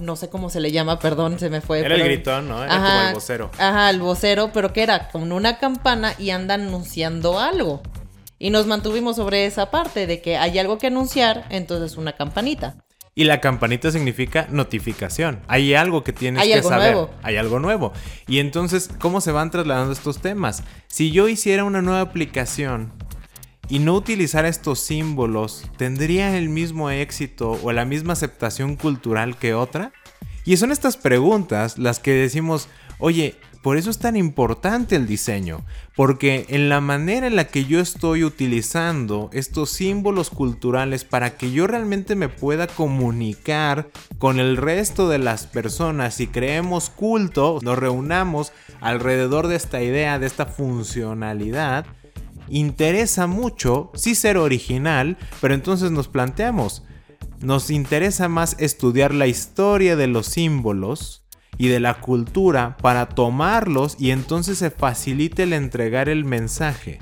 [0.00, 1.80] no sé cómo se le llama, perdón, se me fue.
[1.80, 2.64] Era el gritón, ¿no?
[2.64, 3.50] Era como el vocero.
[3.58, 7.80] Ajá, el vocero, pero que era con una campana y anda anunciando algo.
[8.38, 12.76] Y nos mantuvimos sobre esa parte de que hay algo que anunciar, entonces una campanita.
[13.18, 15.40] Y la campanita significa notificación.
[15.48, 16.92] Hay algo que tienes que saber.
[16.92, 17.10] Nuevo.
[17.24, 17.92] Hay algo nuevo.
[18.28, 20.62] Y entonces, ¿cómo se van trasladando estos temas?
[20.86, 22.92] Si yo hiciera una nueva aplicación
[23.68, 29.52] y no utilizara estos símbolos, ¿tendría el mismo éxito o la misma aceptación cultural que
[29.52, 29.92] otra?
[30.44, 32.68] Y son estas preguntas las que decimos,
[33.00, 35.64] oye, por eso es tan importante el diseño,
[35.96, 41.50] porque en la manera en la que yo estoy utilizando estos símbolos culturales para que
[41.50, 47.78] yo realmente me pueda comunicar con el resto de las personas y creemos culto, nos
[47.78, 51.84] reunamos alrededor de esta idea, de esta funcionalidad,
[52.48, 56.84] interesa mucho, sí ser original, pero entonces nos planteamos,
[57.40, 61.24] nos interesa más estudiar la historia de los símbolos,
[61.58, 67.00] y de la cultura para tomarlos y entonces se facilite el entregar el mensaje.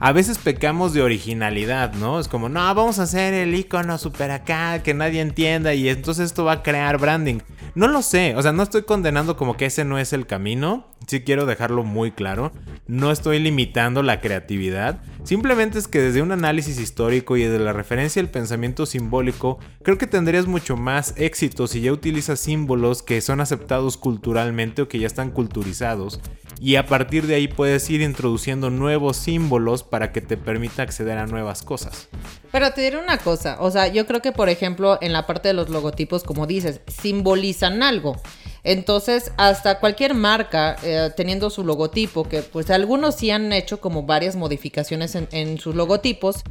[0.00, 2.20] A veces pecamos de originalidad, ¿no?
[2.20, 6.26] Es como, no, vamos a hacer el icono super acá, que nadie entienda y entonces
[6.26, 7.40] esto va a crear branding.
[7.74, 10.86] No lo sé, o sea, no estoy condenando como que ese no es el camino,
[11.06, 12.52] sí quiero dejarlo muy claro,
[12.86, 17.72] no estoy limitando la creatividad, simplemente es que desde un análisis histórico y desde la
[17.72, 23.20] referencia al pensamiento simbólico, creo que tendrías mucho más éxito si ya utilizas símbolos que
[23.20, 26.20] son aceptados culturalmente o que ya están culturizados
[26.60, 31.18] y a partir de ahí puedes ir introduciendo nuevos símbolos para que te permita acceder
[31.18, 32.08] a nuevas cosas.
[32.52, 35.48] Pero te diré una cosa, o sea, yo creo que por ejemplo en la parte
[35.48, 38.16] de los logotipos, como dices, simbolizan algo.
[38.64, 44.02] Entonces, hasta cualquier marca eh, teniendo su logotipo, que pues algunos sí han hecho como
[44.02, 46.42] varias modificaciones en, sus logotipos,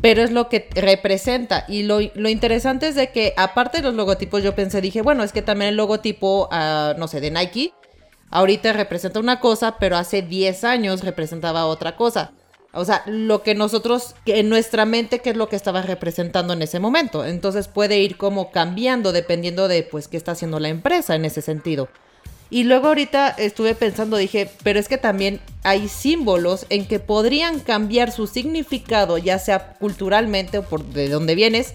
[0.00, 1.64] pero es lo que representa.
[1.68, 5.32] Y lo, interesante es de que aparte de los logotipos, yo pensé, dije, bueno, es
[5.32, 7.74] que también el logotipo, ah, no sé, de Nike,
[8.30, 12.32] ahorita representa una cosa, pero hace 10 años representaba otra cosa.
[12.78, 16.62] O sea, lo que nosotros, en nuestra mente, qué es lo que estaba representando en
[16.62, 17.24] ese momento.
[17.24, 21.42] Entonces puede ir como cambiando dependiendo de, pues, qué está haciendo la empresa en ese
[21.42, 21.88] sentido.
[22.50, 27.60] Y luego ahorita estuve pensando, dije, pero es que también hay símbolos en que podrían
[27.60, 31.74] cambiar su significado, ya sea culturalmente o por de dónde vienes,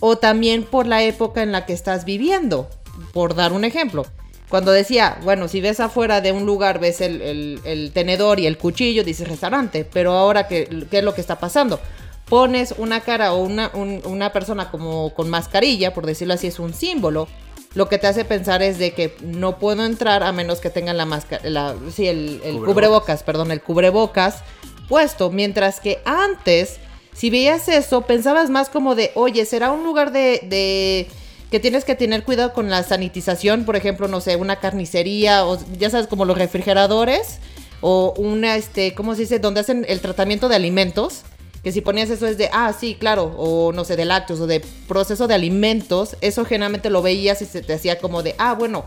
[0.00, 2.70] o también por la época en la que estás viviendo.
[3.12, 4.06] Por dar un ejemplo.
[4.48, 9.02] Cuando decía, bueno, si ves afuera de un lugar, ves el, tenedor y el cuchillo,
[9.02, 11.80] dices restaurante, pero ahora, ¿qué, ¿qué, es lo que está pasando?
[12.28, 16.74] Pones una cara o una, una persona como con mascarilla, por decirlo así, es un
[16.74, 17.28] símbolo
[17.76, 20.96] lo que te hace pensar es de que no puedo entrar a menos que tengan
[20.96, 23.22] la máscara, sí, el, cubrebocas.
[23.22, 24.42] perdón, el cubrebocas
[24.88, 26.78] puesto, mientras que antes,
[27.12, 31.06] si veías eso, pensabas más como de, oye, será un lugar de, de
[31.50, 35.58] que tienes que tener cuidado con la sanitización, por ejemplo, no sé, una carnicería o
[35.78, 37.38] ya sabes, como los refrigeradores
[37.80, 39.38] o una, este, ¿cómo se dice?
[39.38, 41.22] Donde hacen el tratamiento de alimentos
[41.66, 44.46] que si ponías eso es de, ah, sí, claro, o no sé, de lácteos o
[44.46, 48.54] de proceso de alimentos, eso generalmente lo veías y se te hacía como de, ah,
[48.54, 48.84] bueno,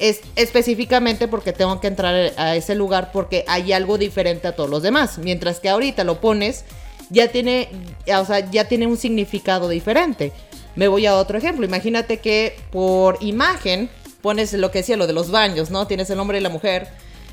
[0.00, 4.68] es específicamente porque tengo que entrar a ese lugar porque hay algo diferente a todos
[4.68, 5.18] los demás.
[5.18, 6.64] Mientras que ahorita lo pones,
[7.10, 7.68] ya tiene,
[8.12, 10.32] o sea, ya tiene un significado diferente.
[10.76, 11.64] Me voy a otro ejemplo.
[11.64, 13.88] Imagínate que por imagen
[14.20, 15.86] pones lo que decía, lo de los baños, ¿no?
[15.86, 16.88] Tienes el hombre y la mujer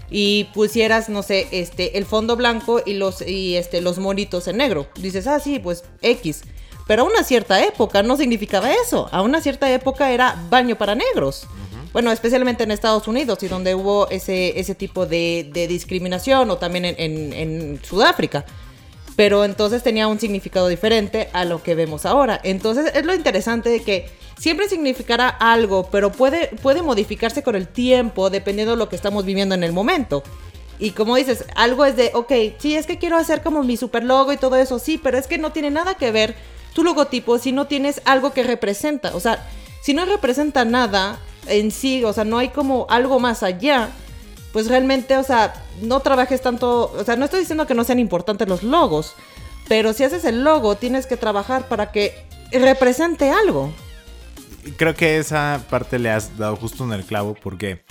[0.10, 4.58] y pusieras, no sé, este, el fondo blanco y los, y este, los monitos en
[4.58, 4.88] negro.
[4.96, 6.44] Dices, ah, sí, pues X.
[6.88, 9.10] Pero a una cierta época no significaba eso.
[9.12, 11.48] A una cierta época era baño para negros.
[11.94, 16.86] Bueno, especialmente en Estados Unidos y donde hubo ese, ese tipo de, discriminación o también
[16.86, 18.46] en, en Sudáfrica
[19.16, 22.40] pero entonces tenía un significado diferente a lo que vemos ahora.
[22.44, 27.68] Entonces es lo interesante de que siempre significará algo, pero puede, puede modificarse con el
[27.68, 30.24] tiempo dependiendo de lo que estamos viviendo en el momento.
[30.80, 34.04] Y como dices, algo es de, ok, sí, es que quiero hacer como mi super
[34.04, 36.36] logo y todo eso, sí, pero es que no tiene nada que ver
[36.74, 39.16] tu logotipo si no tienes algo que representa.
[39.16, 39.48] O sea,
[39.82, 43.92] si no representa nada en sí, o sea, no hay como algo más allá,
[44.54, 47.98] pues realmente, o sea, no trabajes tanto, o sea, no estoy diciendo que no sean
[48.00, 49.16] importantes los logos,
[49.68, 52.14] pero si haces el logo, tienes que trabajar para que
[52.52, 53.74] represente algo.
[54.78, 57.84] Creo que esa parte le has dado justo en el clavo porque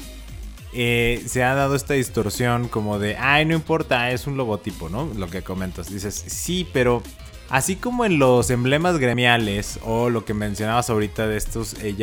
[0.73, 5.11] eh, se ha dado esta distorsión como de, ay, no importa, es un logotipo, ¿no?
[5.17, 5.91] Lo que comentas.
[5.93, 7.03] Dices, sí, pero
[7.51, 11.97] así como en los emblemas gremiales o lo que mencionabas ahorita de estos eh,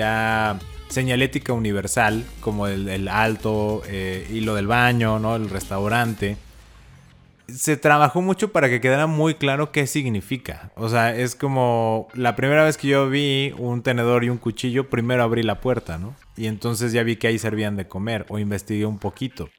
[0.90, 5.36] señalética universal, como el, alto eh, y lo del baño, ¿no?
[5.36, 6.38] El restaurante.
[7.48, 10.72] Se trabajó mucho para que quedara muy claro qué significa.
[10.76, 14.90] O sea, es como la primera vez que yo vi un tenedor y un cuchillo,
[14.90, 16.16] primero abrí la puerta, ¿no?
[16.38, 19.50] Y entonces ya vi que ahí servían de comer o investigué un poquito.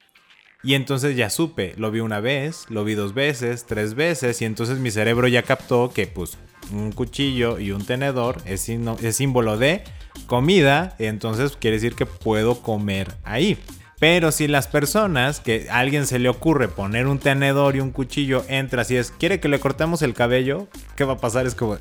[0.62, 4.44] Y entonces ya supe, lo vi una vez, lo vi dos veces, tres veces, y
[4.44, 6.36] entonces mi cerebro ya captó que pues
[6.70, 9.82] un cuchillo y un tenedor es, es símbolo de
[10.26, 13.58] comida, entonces quiere decir que puedo comer ahí.
[14.00, 17.90] Pero si las personas, que a alguien se le ocurre poner un tenedor y un
[17.90, 21.46] cuchillo, entra si es, quiere que le cortemos el cabello, ¿qué va a pasar?
[21.46, 21.76] Es como,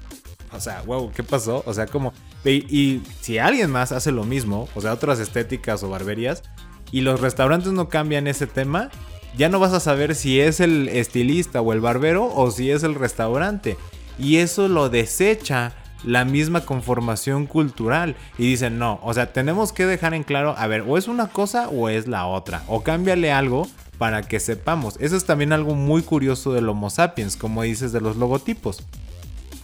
[0.51, 1.63] o sea, wow, ¿qué pasó?
[1.65, 2.13] O sea, como,
[2.43, 6.43] y, si alguien más hace lo mismo, o sea, otras estéticas o barberías,
[6.91, 8.89] y los restaurantes no cambian ese tema,
[9.37, 12.83] ya no vas a saber si es el estilista o el barbero o si es
[12.83, 13.77] el restaurante.
[14.17, 19.85] Y eso lo desecha la misma conformación cultural y dicen no, o sea, tenemos que
[19.85, 23.31] dejar en claro, a ver, o es una cosa o es la otra, o cámbiale
[23.31, 24.95] algo para que sepamos.
[24.99, 28.81] Eso es también algo muy curioso del Homo sapiens, como dices de los logotipos.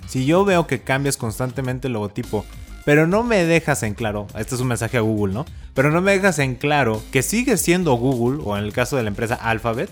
[0.07, 2.45] Si yo veo que cambias constantemente el logotipo,
[2.83, 5.45] pero no me dejas en claro, este es un mensaje a Google, ¿no?
[5.73, 9.03] Pero no me dejas en claro que sigue siendo Google, o en el caso de
[9.03, 9.89] la empresa Alphabet,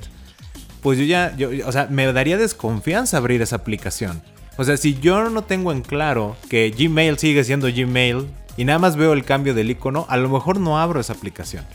[0.81, 4.21] pues yo ya, yo, o sea, me daría desconfianza abrir esa aplicación.
[4.57, 8.79] O sea, si yo no tengo en claro que Gmail sigue siendo Gmail y nada
[8.79, 11.65] más veo el cambio del icono, a lo mejor no abro esa aplicación.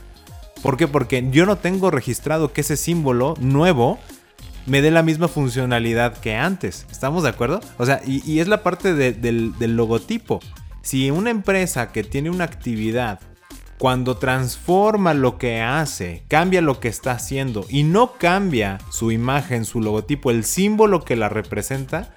[0.62, 0.86] ¿Por qué?
[0.86, 3.98] Porque yo no tengo registrado que ese símbolo nuevo
[4.66, 6.86] me dé la misma funcionalidad que antes.
[6.90, 7.60] ¿Estamos de acuerdo?
[7.78, 10.40] O sea, y, es la parte del, logotipo.
[10.82, 13.20] Si una empresa que tiene una actividad
[13.78, 19.64] cuando transforma lo que hace, cambia lo que está haciendo y no cambia su imagen,
[19.64, 22.12] su logotipo, el símbolo que la representa,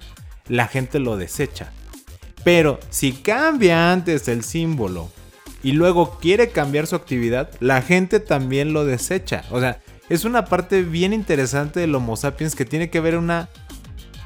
[0.48, 1.72] la gente lo desecha.
[2.44, 5.10] Pero si cambia antes el símbolo
[5.62, 9.44] y luego quiere cambiar su actividad, la gente también lo desecha.
[9.50, 13.48] O sea, es una parte bien interesante del Homo sapiens que tiene que ver una...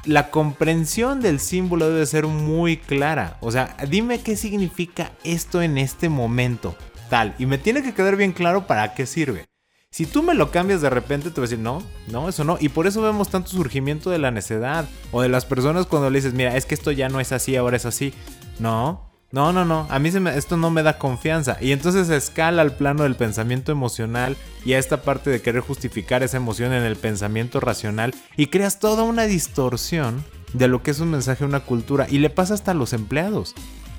[0.05, 3.37] La comprensión del símbolo debe ser muy clara.
[3.41, 6.77] O sea, dime qué significa esto en este momento.
[7.09, 7.35] Tal.
[7.37, 9.45] Y me tiene que quedar bien claro para qué sirve.
[9.89, 11.81] Si tú me lo cambias de repente, te voy a decir, no,
[12.11, 12.57] no, eso no.
[12.59, 14.87] Y por eso vemos tanto surgimiento de la necedad.
[15.11, 17.55] O de las personas cuando le dices, mira, es que esto ya no es así,
[17.55, 18.13] ahora es así.
[18.59, 21.57] No, No, no, no, a mí se me- esto no me da confianza.
[21.59, 26.23] Y entonces escala al plano del pensamiento emocional y a esta parte de querer justificar
[26.23, 30.23] esa emoción en el pensamiento racional y creas toda una distorsión
[30.53, 32.07] de lo que es un mensaje de una cultura.
[32.09, 33.53] Y le pasa hasta a los empleados.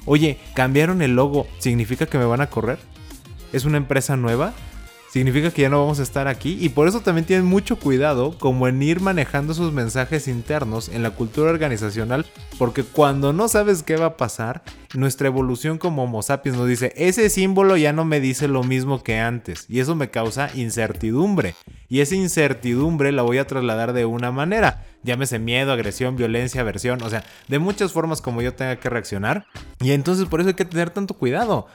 [0.06, 2.78] Oye, cambiaron el logo, ¿significa que me van a correr?
[3.52, 4.54] ¿Es una empresa nueva?
[5.10, 6.56] Significa que ya no vamos a estar aquí.
[6.60, 11.02] Y por eso también tienen mucho cuidado como en ir manejando sus mensajes internos en
[11.02, 12.26] la cultura organizacional
[12.58, 14.62] porque cuando no sabes qué va a pasar,
[14.94, 19.02] nuestra evolución como Homo sapiens nos dice, ese símbolo ya no me dice lo mismo
[19.02, 21.54] que antes y eso me causa incertidumbre.
[21.88, 27.00] Y esa incertidumbre la voy a trasladar de una manera, llámese miedo, agresión, violencia, aversión,
[27.02, 29.46] o sea, de muchas formas como yo tenga que reaccionar.
[29.80, 31.68] Y entonces por eso hay que tener tanto cuidado.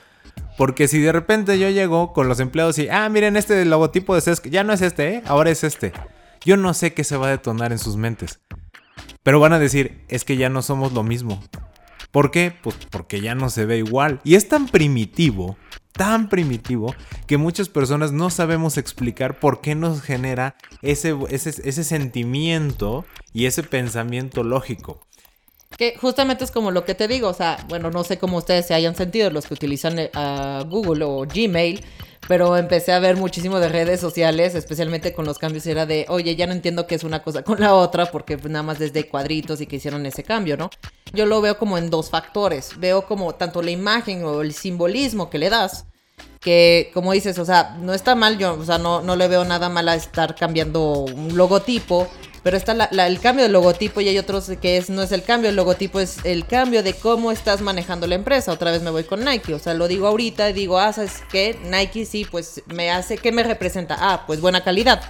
[0.56, 4.20] Porque si de repente yo llego con los empleados y, ah, miren, este logotipo de
[4.20, 5.22] Sesc ya no es este, ¿eh?
[5.26, 5.92] ahora es este.
[6.44, 8.40] Yo no sé qué se va a detonar en sus mentes.
[9.22, 11.42] Pero van a decir, es que ya no somos lo mismo.
[12.10, 12.54] ¿Por qué?
[12.62, 14.20] Pues porque ya no se ve igual.
[14.22, 15.56] Y es tan primitivo,
[15.92, 16.94] tan primitivo,
[17.26, 23.46] que muchas personas no sabemos explicar por qué nos genera ese, ese, ese sentimiento y
[23.46, 25.04] ese pensamiento lógico.
[25.76, 28.66] Que justamente es como lo que te digo, o sea, bueno, no sé cómo ustedes
[28.66, 31.84] se hayan sentido, los que utilizan a Google o Gmail,
[32.28, 36.36] pero empecé a ver muchísimo de redes sociales, especialmente con los cambios, era de, oye,
[36.36, 39.60] ya no entiendo qué es una cosa con la otra, porque nada más desde cuadritos
[39.60, 40.70] y que hicieron ese cambio, ¿no?
[41.12, 45.28] Yo lo veo como en dos factores, veo como tanto la imagen o el simbolismo
[45.28, 45.86] que le das,
[46.40, 49.44] que como dices, o sea, no está mal, yo, o sea, no, no le veo
[49.44, 52.08] nada mal a estar cambiando un logotipo,
[52.44, 55.22] pero está la- el cambio del logotipo y hay otros que es, no es el
[55.24, 58.52] cambio del logotipo, es el cambio de cómo estás manejando la empresa.
[58.52, 61.58] Otra vez me voy con Nike, o sea, lo digo ahorita digo, ah, ¿sabes qué?
[61.64, 63.96] Nike sí, pues me hace, ¿qué me representa?
[63.98, 65.02] Ah, pues buena calidad.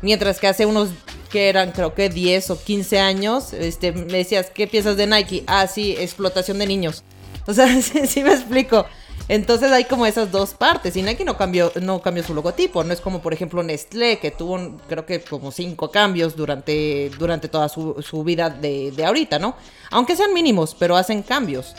[0.00, 0.88] Mientras que hace unos
[1.30, 5.42] que eran creo que 10 o 15 años, este, me decías, ¿qué piensas de Nike?
[5.46, 7.02] Ah, sí, explotación de niños.
[7.46, 8.86] O sea, sí me explico.
[9.28, 10.96] Entonces hay como esas dos partes.
[10.96, 12.84] Y Nike no cambió, no cambió su logotipo.
[12.84, 17.48] No es como, por ejemplo, Nestlé, que tuvo, creo que como cinco cambios durante, durante
[17.48, 19.56] toda su, su vida de, de ahorita, ¿no?
[19.90, 21.74] Aunque sean mínimos, pero hacen cambios.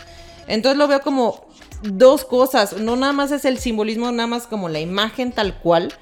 [0.47, 1.45] Entonces lo veo como
[1.83, 2.73] dos cosas.
[2.73, 5.93] No nada más es el simbolismo, nada más como la imagen tal cual.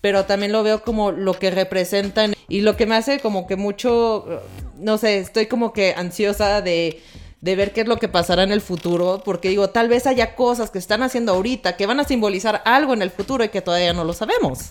[0.00, 2.34] Pero también lo veo como lo que representan.
[2.48, 4.42] Y lo que me hace como que mucho,
[4.78, 7.02] no sé, estoy como que ansiosa de
[7.44, 10.34] de ver qué es lo que pasará en el futuro, porque digo, tal vez haya
[10.34, 13.60] cosas que están haciendo ahorita que van a simbolizar algo en el futuro y que
[13.60, 14.70] todavía no lo sabemos.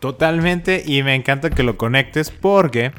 [0.00, 2.90] Totalmente, y me encanta que lo conectes porque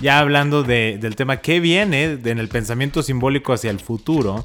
[0.00, 4.44] ya hablando de- del tema que viene en el pensamiento simbólico hacia el futuro,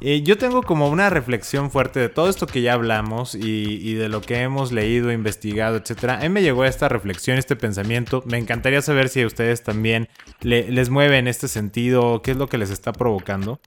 [0.00, 4.08] eh, yo tengo como una reflexión fuerte de todo esto que ya hablamos y, de
[4.08, 6.04] lo que hemos leído, investigado, etc.
[6.10, 8.22] A mí me llegó esta reflexión, este pensamiento.
[8.26, 10.08] Me encantaría saber si a ustedes también
[10.40, 13.60] le- les mueve en este sentido, qué es lo que les está provocando.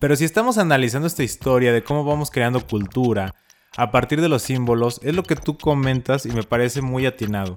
[0.00, 3.34] Pero si estamos analizando esta historia de cómo vamos creando cultura
[3.76, 7.56] a partir de los símbolos, es lo que tú comentas y me parece muy atinado.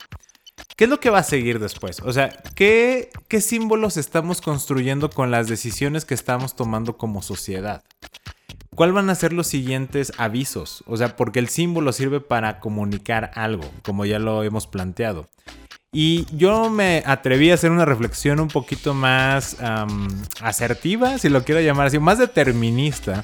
[0.76, 2.02] ¿Qué es lo que va a seguir después?
[2.02, 7.84] O sea, ¿qué, símbolos estamos construyendo con las decisiones que estamos tomando como sociedad?
[8.76, 10.84] ¿Cuál van a ser los siguientes avisos?
[10.86, 15.30] O sea, porque el símbolo sirve para comunicar algo, como ya lo hemos planteado.
[15.94, 19.56] Y yo me atreví a hacer una reflexión un poquito más
[20.42, 23.24] asertiva, si lo quiero llamar así, más determinista.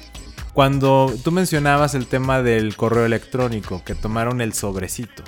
[0.54, 5.22] Cuando tú mencionabas el tema del correo electrónico, que tomaron el sobrecito.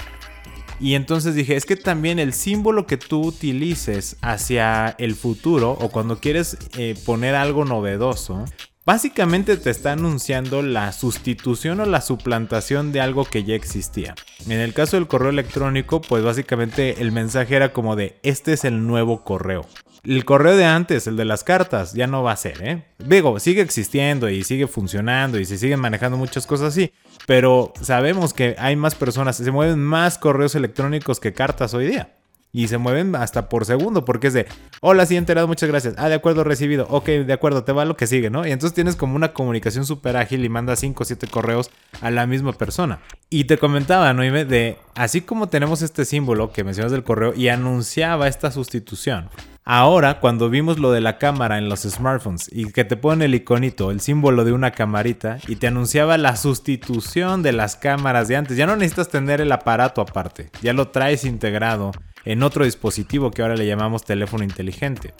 [0.80, 5.88] Y entonces dije, es que también el símbolo que tú utilices hacia el futuro o
[5.88, 8.44] cuando quieres eh, poner algo novedoso,
[8.86, 14.14] básicamente te está anunciando la sustitución o la suplantación de algo que ya existía.
[14.46, 18.64] En el caso del correo electrónico, pues básicamente el mensaje era como de, este es
[18.64, 19.66] el nuevo correo.
[20.04, 22.84] El correo de antes, el de las cartas, ya no va a ser, ¿eh?
[22.98, 26.92] Digo, sigue existiendo y sigue funcionando y se siguen manejando muchas cosas así,
[27.26, 32.12] pero sabemos que hay más personas, se mueven más correos electrónicos que cartas hoy día.
[32.56, 34.46] Y se mueven hasta por segundo, porque es de,
[34.80, 35.96] hola, sí, enterado, muchas gracias.
[35.98, 36.86] Ah, de acuerdo, recibido.
[36.88, 38.46] Ok, de acuerdo, te va lo que sigue, ¿no?
[38.46, 42.12] Y entonces tienes como una comunicación súper ágil y mandas 5 o 7 correos a
[42.12, 43.00] la misma persona.
[43.28, 47.48] Y te comentaba, Noime, de, así como tenemos este símbolo que mencionas del correo y
[47.48, 49.30] anunciaba esta sustitución.
[49.64, 53.34] Ahora, cuando vimos lo de la cámara en los smartphones y que te ponen el
[53.34, 58.36] iconito, el símbolo de una camarita y te anunciaba la sustitución de las cámaras de
[58.36, 61.90] antes, ya no necesitas tener el aparato aparte, ya lo traes integrado
[62.24, 65.14] en otro dispositivo que ahora le llamamos teléfono inteligente.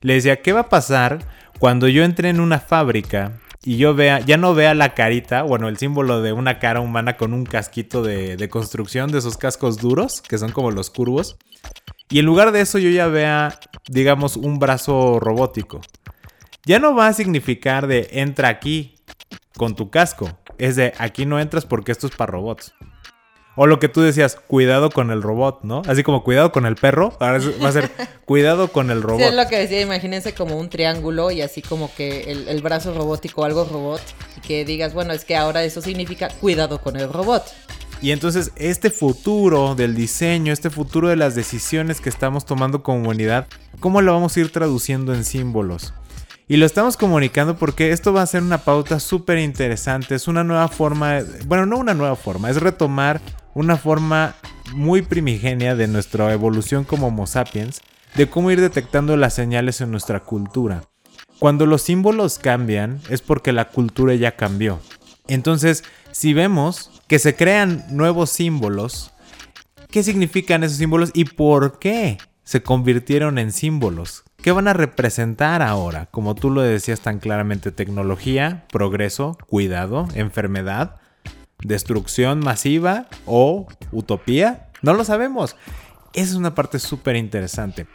[0.00, 1.18] Le decía, ¿qué va a pasar
[1.58, 5.68] cuando yo entre en una fábrica y yo vea, ya no vea la carita, bueno,
[5.68, 9.76] el símbolo de una cara humana con un casquito de, de construcción de esos cascos
[9.76, 11.36] duros, que son como los curvos,
[12.08, 15.80] y en lugar de eso yo ya vea, digamos, un brazo robótico.
[16.64, 18.94] Ya no va a significar de entra aquí,
[19.56, 20.38] con tu casco.
[20.56, 22.72] Es de aquí no entras porque esto es para robots.
[23.62, 25.82] O lo que tú decías, cuidado con el robot, ¿no?
[25.86, 27.90] Así como cuidado con el perro, ahora va a ser
[28.24, 29.20] cuidado con el robot.
[29.20, 32.62] Sí, es lo que decía, imagínense como un triángulo y así como que el, el
[32.62, 34.00] brazo robótico, algo robot,
[34.38, 37.42] y que digas, bueno, es que ahora eso significa cuidado con el robot.
[38.00, 43.00] Y entonces este futuro del diseño, este futuro de las decisiones que estamos tomando como
[43.00, 43.46] humanidad,
[43.78, 45.92] ¿cómo lo vamos a ir traduciendo en símbolos?
[46.48, 50.16] Y lo estamos comunicando porque esto va a ser una pauta súper interesante.
[50.16, 53.20] Es una nueva forma, bueno, no una nueva forma, es retomar
[53.54, 54.34] una forma
[54.74, 57.80] muy primigenia de nuestra evolución como Homo sapiens,
[58.14, 60.82] de cómo ir detectando las señales en nuestra cultura.
[61.38, 64.78] Cuando los símbolos cambian es porque la cultura ya cambió.
[65.26, 69.12] Entonces, si vemos que se crean nuevos símbolos,
[69.90, 74.24] ¿qué significan esos símbolos y por qué se convirtieron en símbolos?
[74.42, 76.06] ¿Qué van a representar ahora?
[76.06, 80.96] Como tú lo decías tan claramente, tecnología, progreso, cuidado, enfermedad,
[81.64, 84.68] destrucción masiva o utopía.
[84.82, 85.56] No lo sabemos.
[86.12, 87.86] Esa es una parte súper interesante.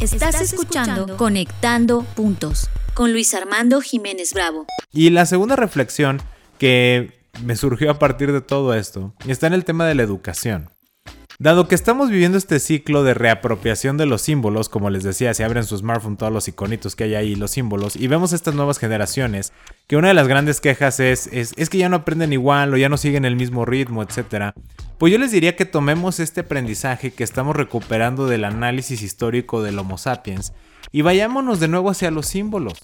[0.00, 4.66] Estás escuchando Conectando Puntos con Luis Armando Jiménez Bravo.
[4.92, 6.20] Y la segunda reflexión
[6.58, 10.70] que me surgió a partir de todo esto está en el tema de la educación.
[11.40, 15.42] Dado que estamos viviendo este ciclo de reapropiación de los símbolos, como les decía, se
[15.42, 18.78] abren su smartphone todos los iconitos que hay ahí, los símbolos, y vemos estas nuevas
[18.78, 19.52] generaciones,
[19.88, 22.76] que una de las grandes quejas es, es, es que ya no aprenden igual o
[22.76, 24.54] ya no siguen el mismo ritmo, etc.
[24.96, 29.78] Pues yo les diría que tomemos este aprendizaje que estamos recuperando del análisis histórico del
[29.80, 30.52] Homo sapiens
[30.94, 32.74] y vayámonos de nuevo hacia los símbolos.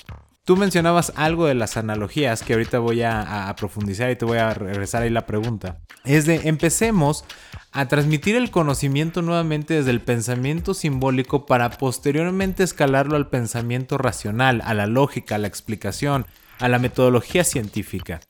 [0.45, 4.53] Tú mencionabas algo de las analogías que ahorita voy a, profundizar y te voy a
[4.53, 5.79] regresar ahí la pregunta.
[6.05, 7.25] Es de empecemos
[7.71, 14.61] a transmitir el conocimiento nuevamente desde el pensamiento simbólico para posteriormente escalarlo al pensamiento racional,
[14.65, 16.27] a la lógica, a la explicación,
[16.59, 18.23] a la metodología científica.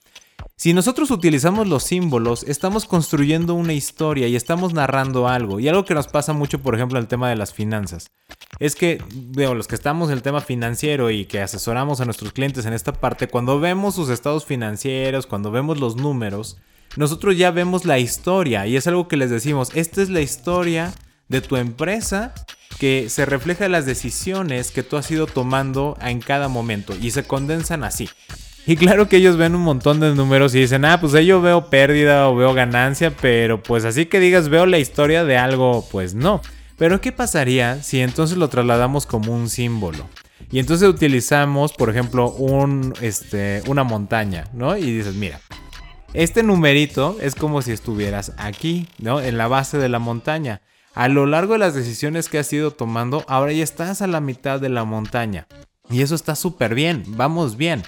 [0.61, 5.59] Si nosotros utilizamos los símbolos, estamos construyendo una historia y estamos narrando algo.
[5.59, 8.11] Y algo que nos pasa mucho, por ejemplo, en el tema de las finanzas.
[8.59, 9.03] Es que,
[9.35, 12.93] los que estamos en el tema financiero y que asesoramos a nuestros clientes en esta
[12.93, 16.59] parte, cuando vemos sus estados financieros, cuando vemos los números,
[16.95, 18.67] nosotros ya vemos la historia.
[18.67, 20.93] Y es algo que les decimos, esta es la historia
[21.29, 22.35] de tu empresa
[22.79, 27.13] que se refleja en las decisiones que tú has ido tomando en cada momento y
[27.13, 28.11] se condensan así.
[28.67, 31.71] Y claro que ellos ven un montón de números y dicen, ah, pues yo veo
[31.71, 36.15] pérdida o veo ganancia, pero pues así que digas, veo la historia de algo, pues
[36.15, 36.41] no.
[36.77, 40.09] Pero ¿qué pasaría si entonces lo trasladamos como un símbolo?
[40.51, 44.77] Y entonces utilizamos, por ejemplo, un, este, una montaña, ¿no?
[44.77, 45.41] Y dices, mira,
[46.13, 49.21] este numerito es como si estuvieras aquí, ¿no?
[49.21, 50.61] En la base de la montaña.
[50.95, 54.21] A lo largo de las decisiones que has ido tomando, ahora ya estás a la
[54.21, 55.47] mitad de la montaña.
[55.89, 57.83] Y eso está súper bien, vamos bien.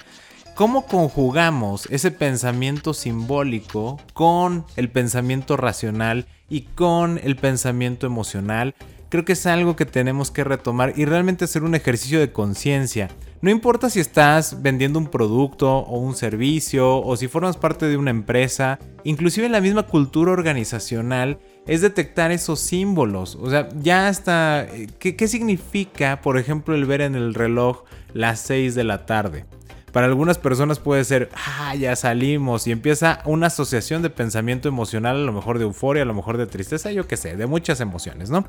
[0.55, 8.75] ¿Cómo conjugamos ese pensamiento simbólico con el pensamiento racional y con el pensamiento emocional?
[9.09, 13.09] Creo que es algo que tenemos que retomar y realmente hacer un ejercicio de conciencia.
[13.41, 17.97] No importa si estás vendiendo un producto o un servicio o si formas parte de
[17.97, 23.39] una empresa, inclusive en la misma cultura organizacional, es detectar esos símbolos.
[23.41, 24.65] O sea, ya hasta...
[24.65, 29.07] Eh, ¿Qué, qué significa, por ejemplo, el ver en el reloj las 6 de la
[29.07, 29.45] tarde?
[29.93, 35.17] Para algunas personas puede ser, ah, ya salimos y empieza una asociación de pensamiento emocional,
[35.17, 37.79] a lo mejor de euforia, a lo mejor de tristeza, yo qué sé, de muchas
[37.79, 38.47] emociones, ¿no?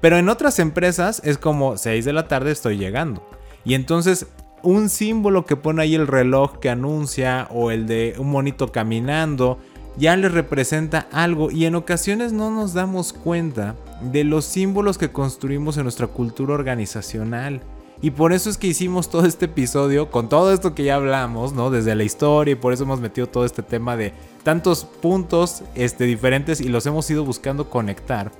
[0.00, 3.28] Pero en otras empresas es como 6 de la tarde estoy llegando.
[3.66, 4.28] Y entonces
[4.62, 9.58] un símbolo que pone ahí el reloj que anuncia o el de un monito caminando
[9.98, 15.12] ya le representa algo y en ocasiones no nos damos cuenta de los símbolos que
[15.12, 17.60] construimos en nuestra cultura organizacional.
[18.00, 21.52] Y por eso es que hicimos todo este episodio con todo esto que ya hablamos,
[21.52, 21.70] ¿no?
[21.70, 24.12] Desde la historia y por eso hemos metido todo este tema de
[24.44, 28.30] tantos puntos este, diferentes y los hemos ido buscando conectar.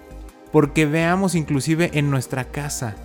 [0.53, 2.97] Porque veamos inclusive en nuestra casa,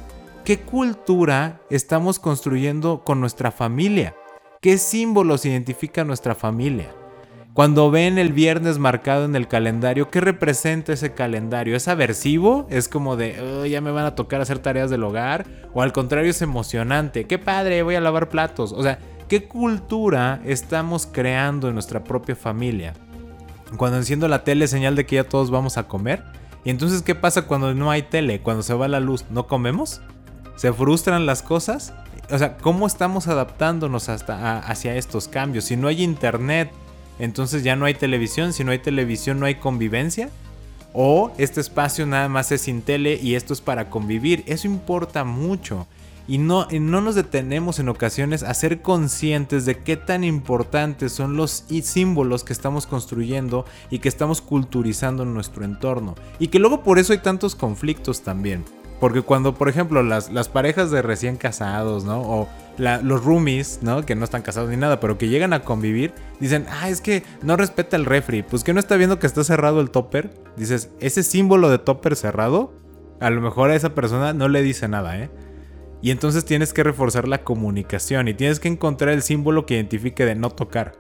[0.45, 4.15] qué cultura estamos construyendo con nuestra familia,
[4.61, 6.93] qué símbolos identifica nuestra familia.
[7.53, 11.75] Cuando ven el viernes marcado en el calendario, ¿qué representa ese calendario?
[11.75, 12.65] ¿Es aversivo?
[12.71, 15.45] ¿Es como de, ya me van a tocar hacer tareas del hogar?
[15.71, 17.25] ¿O al contrario es emocionante?
[17.25, 17.83] ¡Qué padre!
[17.83, 18.73] Voy a lavar platos.
[18.73, 18.97] O sea,
[19.27, 22.95] ¿qué cultura estamos creando en nuestra propia familia?
[23.77, 26.23] Cuando enciendo la tele, señal de que ya todos vamos a comer.
[26.63, 28.41] ¿Y entonces qué pasa cuando no hay tele?
[28.41, 30.01] Cuando se va la luz, ¿no comemos?
[30.55, 31.93] ¿Se frustran las cosas?
[32.31, 35.65] O sea, ¿cómo estamos adaptándonos hasta hacia estos cambios?
[35.65, 36.71] Si no hay internet,
[37.20, 40.30] entonces ya no hay televisión, si no hay televisión no hay convivencia.
[40.93, 44.43] O este espacio nada más es sin tele y esto es para convivir.
[44.45, 45.88] Eso importa mucho.
[46.26, 51.36] y no, no nos detenemos en ocasiones a ser conscientes de qué tan importantes son
[51.36, 56.16] los símbolos que estamos construyendo y que estamos culturizando en nuestro entorno.
[56.39, 58.64] Y que luego por eso hay tantos conflictos también.
[59.03, 62.21] Porque cuando, por ejemplo, las, las parejas de recién casados, ¿no?
[62.21, 64.05] O los roomies, ¿no?
[64.05, 67.21] Que no están casados ni nada, pero que llegan a convivir, dicen, ah, es que
[67.41, 68.43] no respeta el refri.
[68.43, 70.33] Pues que no está viendo que está cerrado el topper.
[70.55, 72.71] Dices, ese símbolo de topper cerrado,
[73.19, 75.29] a lo mejor a esa persona no le dice nada, ¿eh?
[76.01, 80.23] Y entonces tienes que reforzar la comunicación y tienes que encontrar el símbolo que identifique
[80.23, 80.93] de no tocar.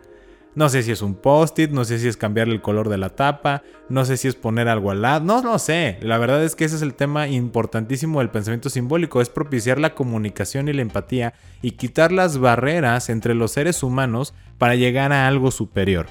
[0.55, 3.09] No sé si es un post-it, no sé si es cambiar el color de la
[3.09, 5.97] tapa, no sé si es poner algo al lado, no lo sé.
[6.01, 9.95] La verdad es que ese es el tema importantísimo del pensamiento simbólico, es propiciar la
[9.95, 15.27] comunicación y la empatía y quitar las barreras entre los seres humanos para llegar a
[15.27, 16.07] algo superior.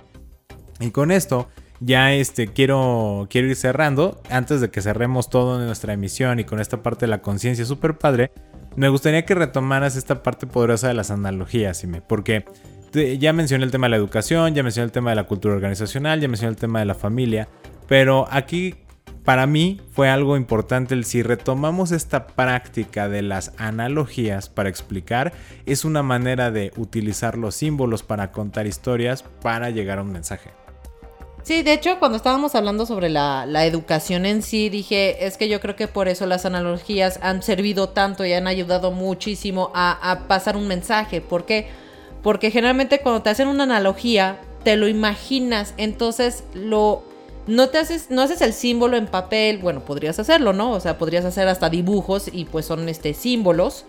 [0.81, 4.21] Y con esto ya este, quiero, quiero ir cerrando.
[4.31, 7.65] Antes de que cerremos todo en nuestra emisión y con esta parte de la conciencia
[7.65, 8.33] super padre,
[8.77, 12.45] me gustaría que retomaras esta parte poderosa de las analogías, porque
[12.93, 16.21] ya mencioné el tema de la educación, ya mencioné el tema de la cultura organizacional,
[16.21, 17.49] ya mencioné el tema de la familia,
[17.89, 18.75] pero aquí
[19.25, 25.33] para mí fue algo importante el si retomamos esta práctica de las analogías para explicar,
[25.65, 30.51] es una manera de utilizar los símbolos para contar historias para llegar a un mensaje.
[31.43, 35.61] Sí, de hecho, cuando estábamos hablando sobre la, educación en sí, dije, es que yo
[35.61, 40.57] creo que por eso las analogías han servido tanto y han ayudado muchísimo a, pasar
[40.57, 41.21] un mensaje.
[41.21, 41.69] ¿Por qué?
[42.51, 47.03] Generalmente cuando te hacen una analogía, te lo imaginas, entonces lo...
[47.49, 50.71] No te haces, no haces el símbolo en papel, bueno, podrías hacerlo, ¿no?
[50.71, 53.85] O sea, podrías hacer hasta dibujos y pues son este símbolos,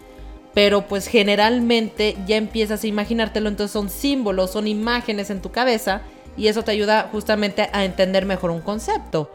[0.55, 6.01] pero pues generalmente ya empiezas a imaginártelo, entonces son símbolos, son imágenes en tu cabeza
[6.35, 9.29] y eso te ayuda justamente a entender mejor un concepto.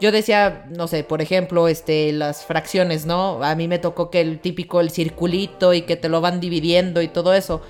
[0.00, 3.42] Yo decía, no sé, por ejemplo, este, las fracciones, ¿no?
[3.42, 7.00] A mí me tocó que el típico, el circulito y que te lo van dividiendo
[7.00, 7.62] y todo eso.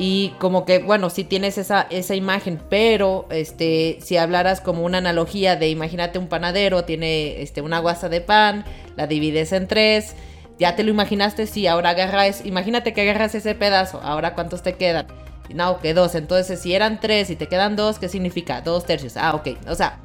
[0.00, 4.98] Y como que, bueno, si tienes esa, esa imagen, pero este, si hablaras como una
[4.98, 8.64] analogía de, imagínate un panadero, tiene este, una guasa de pan,
[8.96, 10.14] la divides en tres,
[10.58, 14.74] ya te lo imaginaste, sí, ahora agarras, imagínate que agarras ese pedazo, ahora cuántos te
[14.74, 15.08] quedan
[15.54, 16.14] no, que dos.
[16.14, 18.60] Entonces, si eran tres y te quedan dos, ¿qué significa?
[18.60, 19.16] Dos tercios.
[19.16, 19.48] Ah, ok.
[19.68, 20.00] O sea,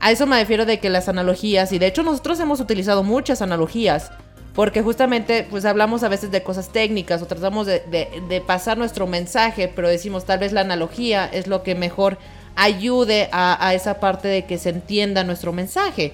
[0.00, 3.42] a eso me refiero de que las analogías, y de hecho nosotros hemos utilizado muchas
[3.42, 4.12] analogías,
[4.54, 9.70] porque justamente pues hablamos a veces de cosas técnicas o tratamos de, pasar nuestro mensaje,
[9.74, 12.18] pero decimos tal vez la analogía es lo que mejor
[12.54, 16.12] ayude a, esa parte de que se entienda nuestro mensaje.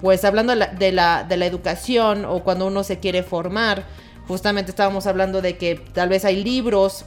[0.00, 3.84] Pues hablando de la, de la educación o cuando uno se quiere formar,
[4.28, 7.04] justamente estábamos hablando de que tal vez hay libros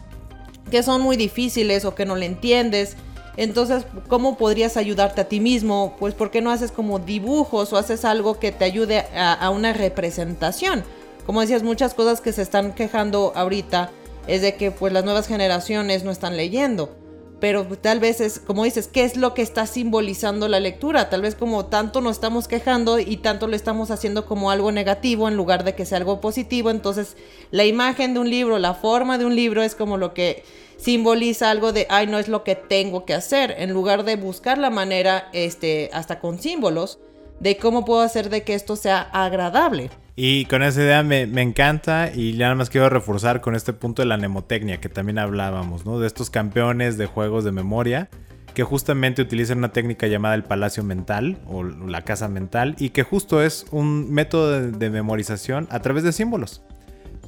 [0.69, 2.97] que son muy difíciles o que no le entiendes.
[3.35, 5.95] Entonces, ¿cómo podrías ayudarte a ti mismo?
[5.99, 9.73] Pues, ¿por qué no haces como dibujos o haces algo que te ayude a, una
[9.73, 10.83] representación?
[11.25, 13.91] Como decías, muchas cosas que se están quejando ahorita
[14.27, 17.03] es de que pues las nuevas generaciones no están leyendo
[17.43, 21.09] pero tal vez es, como dices, ¿qué es lo que está simbolizando la lectura?
[21.09, 25.27] Tal vez como tanto nos estamos quejando y tanto lo estamos haciendo como algo negativo
[25.27, 27.17] en lugar de que sea algo positivo, entonces
[27.51, 30.45] la imagen de un libro, la forma de un libro es como lo que
[30.83, 34.57] simboliza algo de, ay, no es lo que tengo que hacer, en lugar de buscar
[34.57, 36.99] la manera, este, hasta con símbolos,
[37.39, 39.89] de cómo puedo hacer de que esto sea agradable.
[40.15, 44.07] Y con esa idea me, encanta y nada más quiero reforzar con este punto de
[44.07, 45.99] la mnemotecnia que también hablábamos, ¿no?
[45.99, 48.09] De estos campeones de juegos de memoria
[48.53, 53.01] que justamente utilizan una técnica llamada el palacio mental o la casa mental y que
[53.01, 56.61] justo es un método de, memorización a través de símbolos.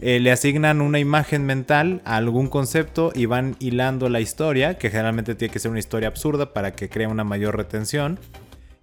[0.02, 4.90] Eh, le asignan una imagen mental a algún concepto y van hilando la historia, que
[4.90, 8.20] generalmente tiene que ser una historia absurda para que crea una mayor retención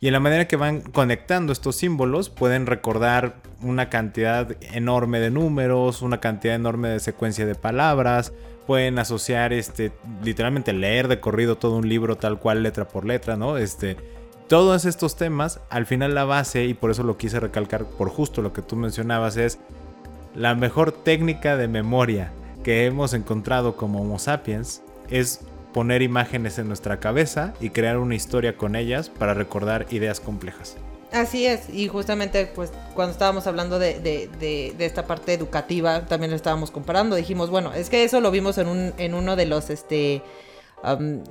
[0.02, 5.30] y en la manera que van conectando estos símbolos pueden recordar una cantidad enorme de
[5.30, 8.32] números, una cantidad enorme de secuencia de palabras,
[8.66, 9.92] pueden asociar este
[10.24, 13.58] literalmente leer de corrido todo un libro tal cual letra por letra, ¿no?
[13.58, 13.96] Este
[14.48, 18.42] todos estos temas, al final la base y por eso lo quise recalcar por justo
[18.42, 19.60] lo que tú mencionabas es
[20.34, 25.40] la mejor técnica de memoria que hemos encontrado como Homo sapiens es
[25.72, 30.76] poner imágenes en nuestra cabeza y crear una historia con ellas para recordar ideas complejas.
[31.12, 36.70] Así es, y justamente pues cuando estábamos hablando de, esta parte educativa, también lo estábamos
[36.70, 40.22] comparando, dijimos, bueno, es que eso lo vimos en, un, en uno de los, este,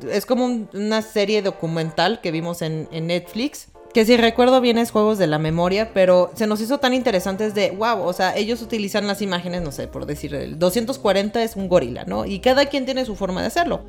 [0.09, 5.17] es como una serie documental que vimos en, Netflix, que si recuerdo bien es Juegos
[5.17, 9.07] de la Memoria, pero se nos hizo tan interesantes de, wow, o sea, ellos utilizan
[9.07, 12.25] las imágenes, no sé, por decir, el 240 es un gorila, ¿no?
[12.25, 13.81] Y cada quien tiene su forma de hacerlo.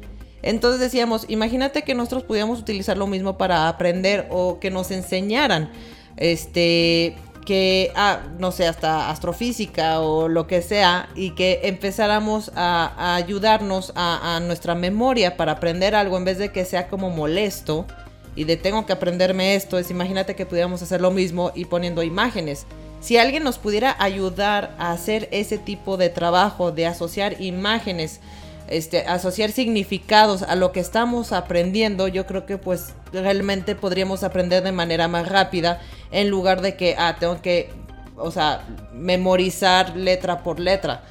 [0.42, 5.70] Entonces decíamos, imagínate que nosotros pudiéramos utilizar lo mismo para aprender o que nos enseñaran.
[6.16, 13.16] Este, que, ah, no sé, hasta astrofísica o lo que sea, y que empezáramos a,
[13.16, 17.86] ayudarnos a, a, nuestra memoria para aprender algo en vez de que sea como molesto
[18.34, 22.02] y de tengo que aprenderme esto, es imagínate que pudiéramos hacer lo mismo y poniendo
[22.02, 22.66] imágenes.
[23.00, 28.20] Si alguien nos pudiera ayudar a hacer ese tipo de trabajo, de asociar imágenes,
[28.68, 34.62] este, asociar significados a lo que estamos aprendiendo, yo creo que pues realmente podríamos aprender
[34.62, 35.80] de manera más rápida
[36.10, 37.70] en lugar de que, ah, tengo que,
[38.16, 38.64] o sea,
[38.94, 41.02] memorizar letra por letra.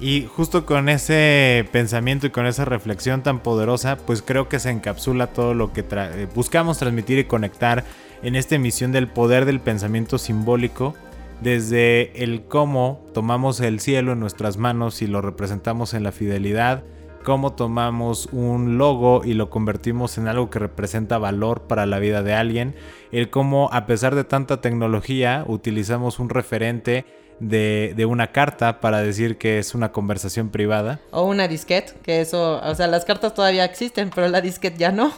[0.00, 4.70] Y justo con ese pensamiento y con esa reflexión tan poderosa, pues creo que se
[4.70, 7.84] encapsula todo lo que eh, buscamos transmitir y conectar
[8.22, 10.94] en esta emisión del poder del pensamiento simbólico
[11.40, 16.84] desde el cómo tomamos el cielo en nuestras manos y lo representamos en la fidelidad,
[17.22, 22.22] cómo tomamos un logo y lo convertimos en algo que representa valor para la vida
[22.22, 22.74] de alguien,
[23.12, 27.04] el cómo a pesar de tanta tecnología utilizamos un referente
[27.40, 31.00] de, una carta para decir que es una conversación privada.
[31.10, 34.92] O una disquete, que eso, o sea, las cartas todavía existen, pero la disquete ya
[34.92, 35.12] no.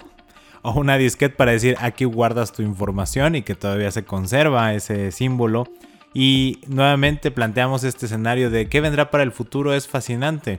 [0.62, 5.12] O una disquete para decir aquí guardas tu información y que todavía se conserva ese
[5.12, 5.68] símbolo.
[6.12, 10.58] Y nuevamente planteamos este escenario de qué vendrá para el futuro es fascinante.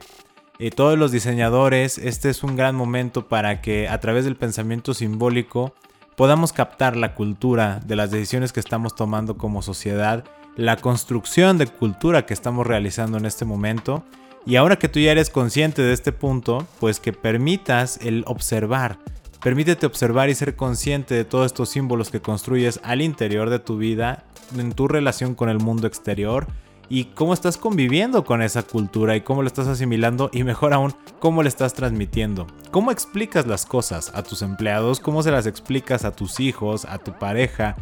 [0.60, 4.94] Eh, todos los diseñadores, este es un gran momento para que a través del pensamiento
[4.94, 5.74] simbólico
[6.16, 10.24] podamos captar la cultura de las decisiones que estamos tomando como sociedad,
[10.58, 14.02] la construcción de cultura que estamos realizando en este momento.
[14.44, 18.98] Y ahora que tú ya eres consciente de este punto, pues que permitas el observar.
[19.40, 23.76] Permítete observar y ser consciente de todos estos símbolos que construyes al interior de tu
[23.76, 24.24] vida
[24.56, 26.48] en tu relación con el mundo exterior
[26.88, 30.92] y cómo estás conviviendo con esa cultura y cómo lo estás asimilando y mejor aún,
[31.20, 32.48] cómo le estás transmitiendo.
[32.72, 34.98] ¿Cómo explicas las cosas a tus empleados?
[34.98, 37.76] ¿Cómo se las explicas a tus hijos, a tu pareja?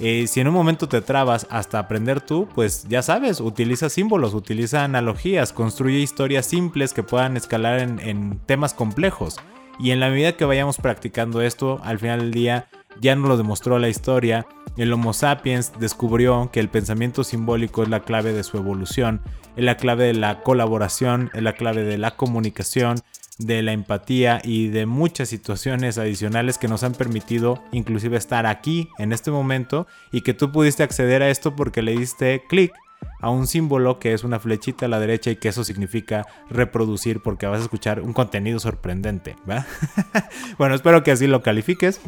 [0.00, 4.32] Eh, si en un momento te trabas hasta aprender tú, pues ya sabes, utiliza símbolos,
[4.32, 9.36] utiliza analogías, construye historias simples que puedan escalar en, en temas complejos.
[9.78, 12.68] Y en la medida que vayamos practicando esto, al final del día
[13.00, 14.46] ya nos lo demostró la historia,
[14.76, 19.20] el Homo sapiens descubrió que el pensamiento simbólico es la clave de su evolución,
[19.56, 22.98] es la clave de la colaboración, es la clave de la comunicación,
[23.40, 28.88] de la empatía y de muchas situaciones adicionales que nos han permitido inclusive estar aquí
[28.98, 32.72] en este momento y que tú pudiste acceder a esto porque le diste clic
[33.20, 37.20] a un símbolo que es una flechita a la derecha y que eso significa reproducir
[37.20, 39.36] porque vas a escuchar un contenido sorprendente.
[40.58, 42.00] bueno, espero que así lo califiques.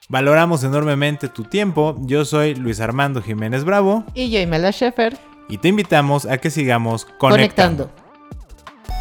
[0.08, 1.96] Valoramos enormemente tu tiempo.
[2.00, 4.04] Yo soy Luis Armando Jiménez Bravo.
[4.14, 5.18] Y yo, Imela Sheffer.
[5.48, 7.90] Y te invitamos a que sigamos conectando.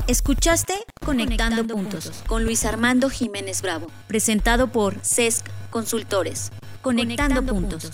[0.08, 0.74] Escuchaste
[1.04, 6.52] Conectando, puntos, con Luis Armando Jiménez Bravo, presentado por CESC Consultores.
[6.82, 7.92] Conectando, puntos.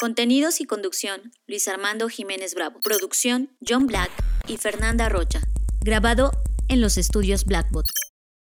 [0.00, 2.80] Contenidos y conducción, Luis Armando Jiménez Bravo.
[2.82, 4.10] Producción, John Black
[4.48, 5.42] y Fernanda Rocha.
[5.80, 6.32] Grabado
[6.68, 7.86] en los estudios Blackbot.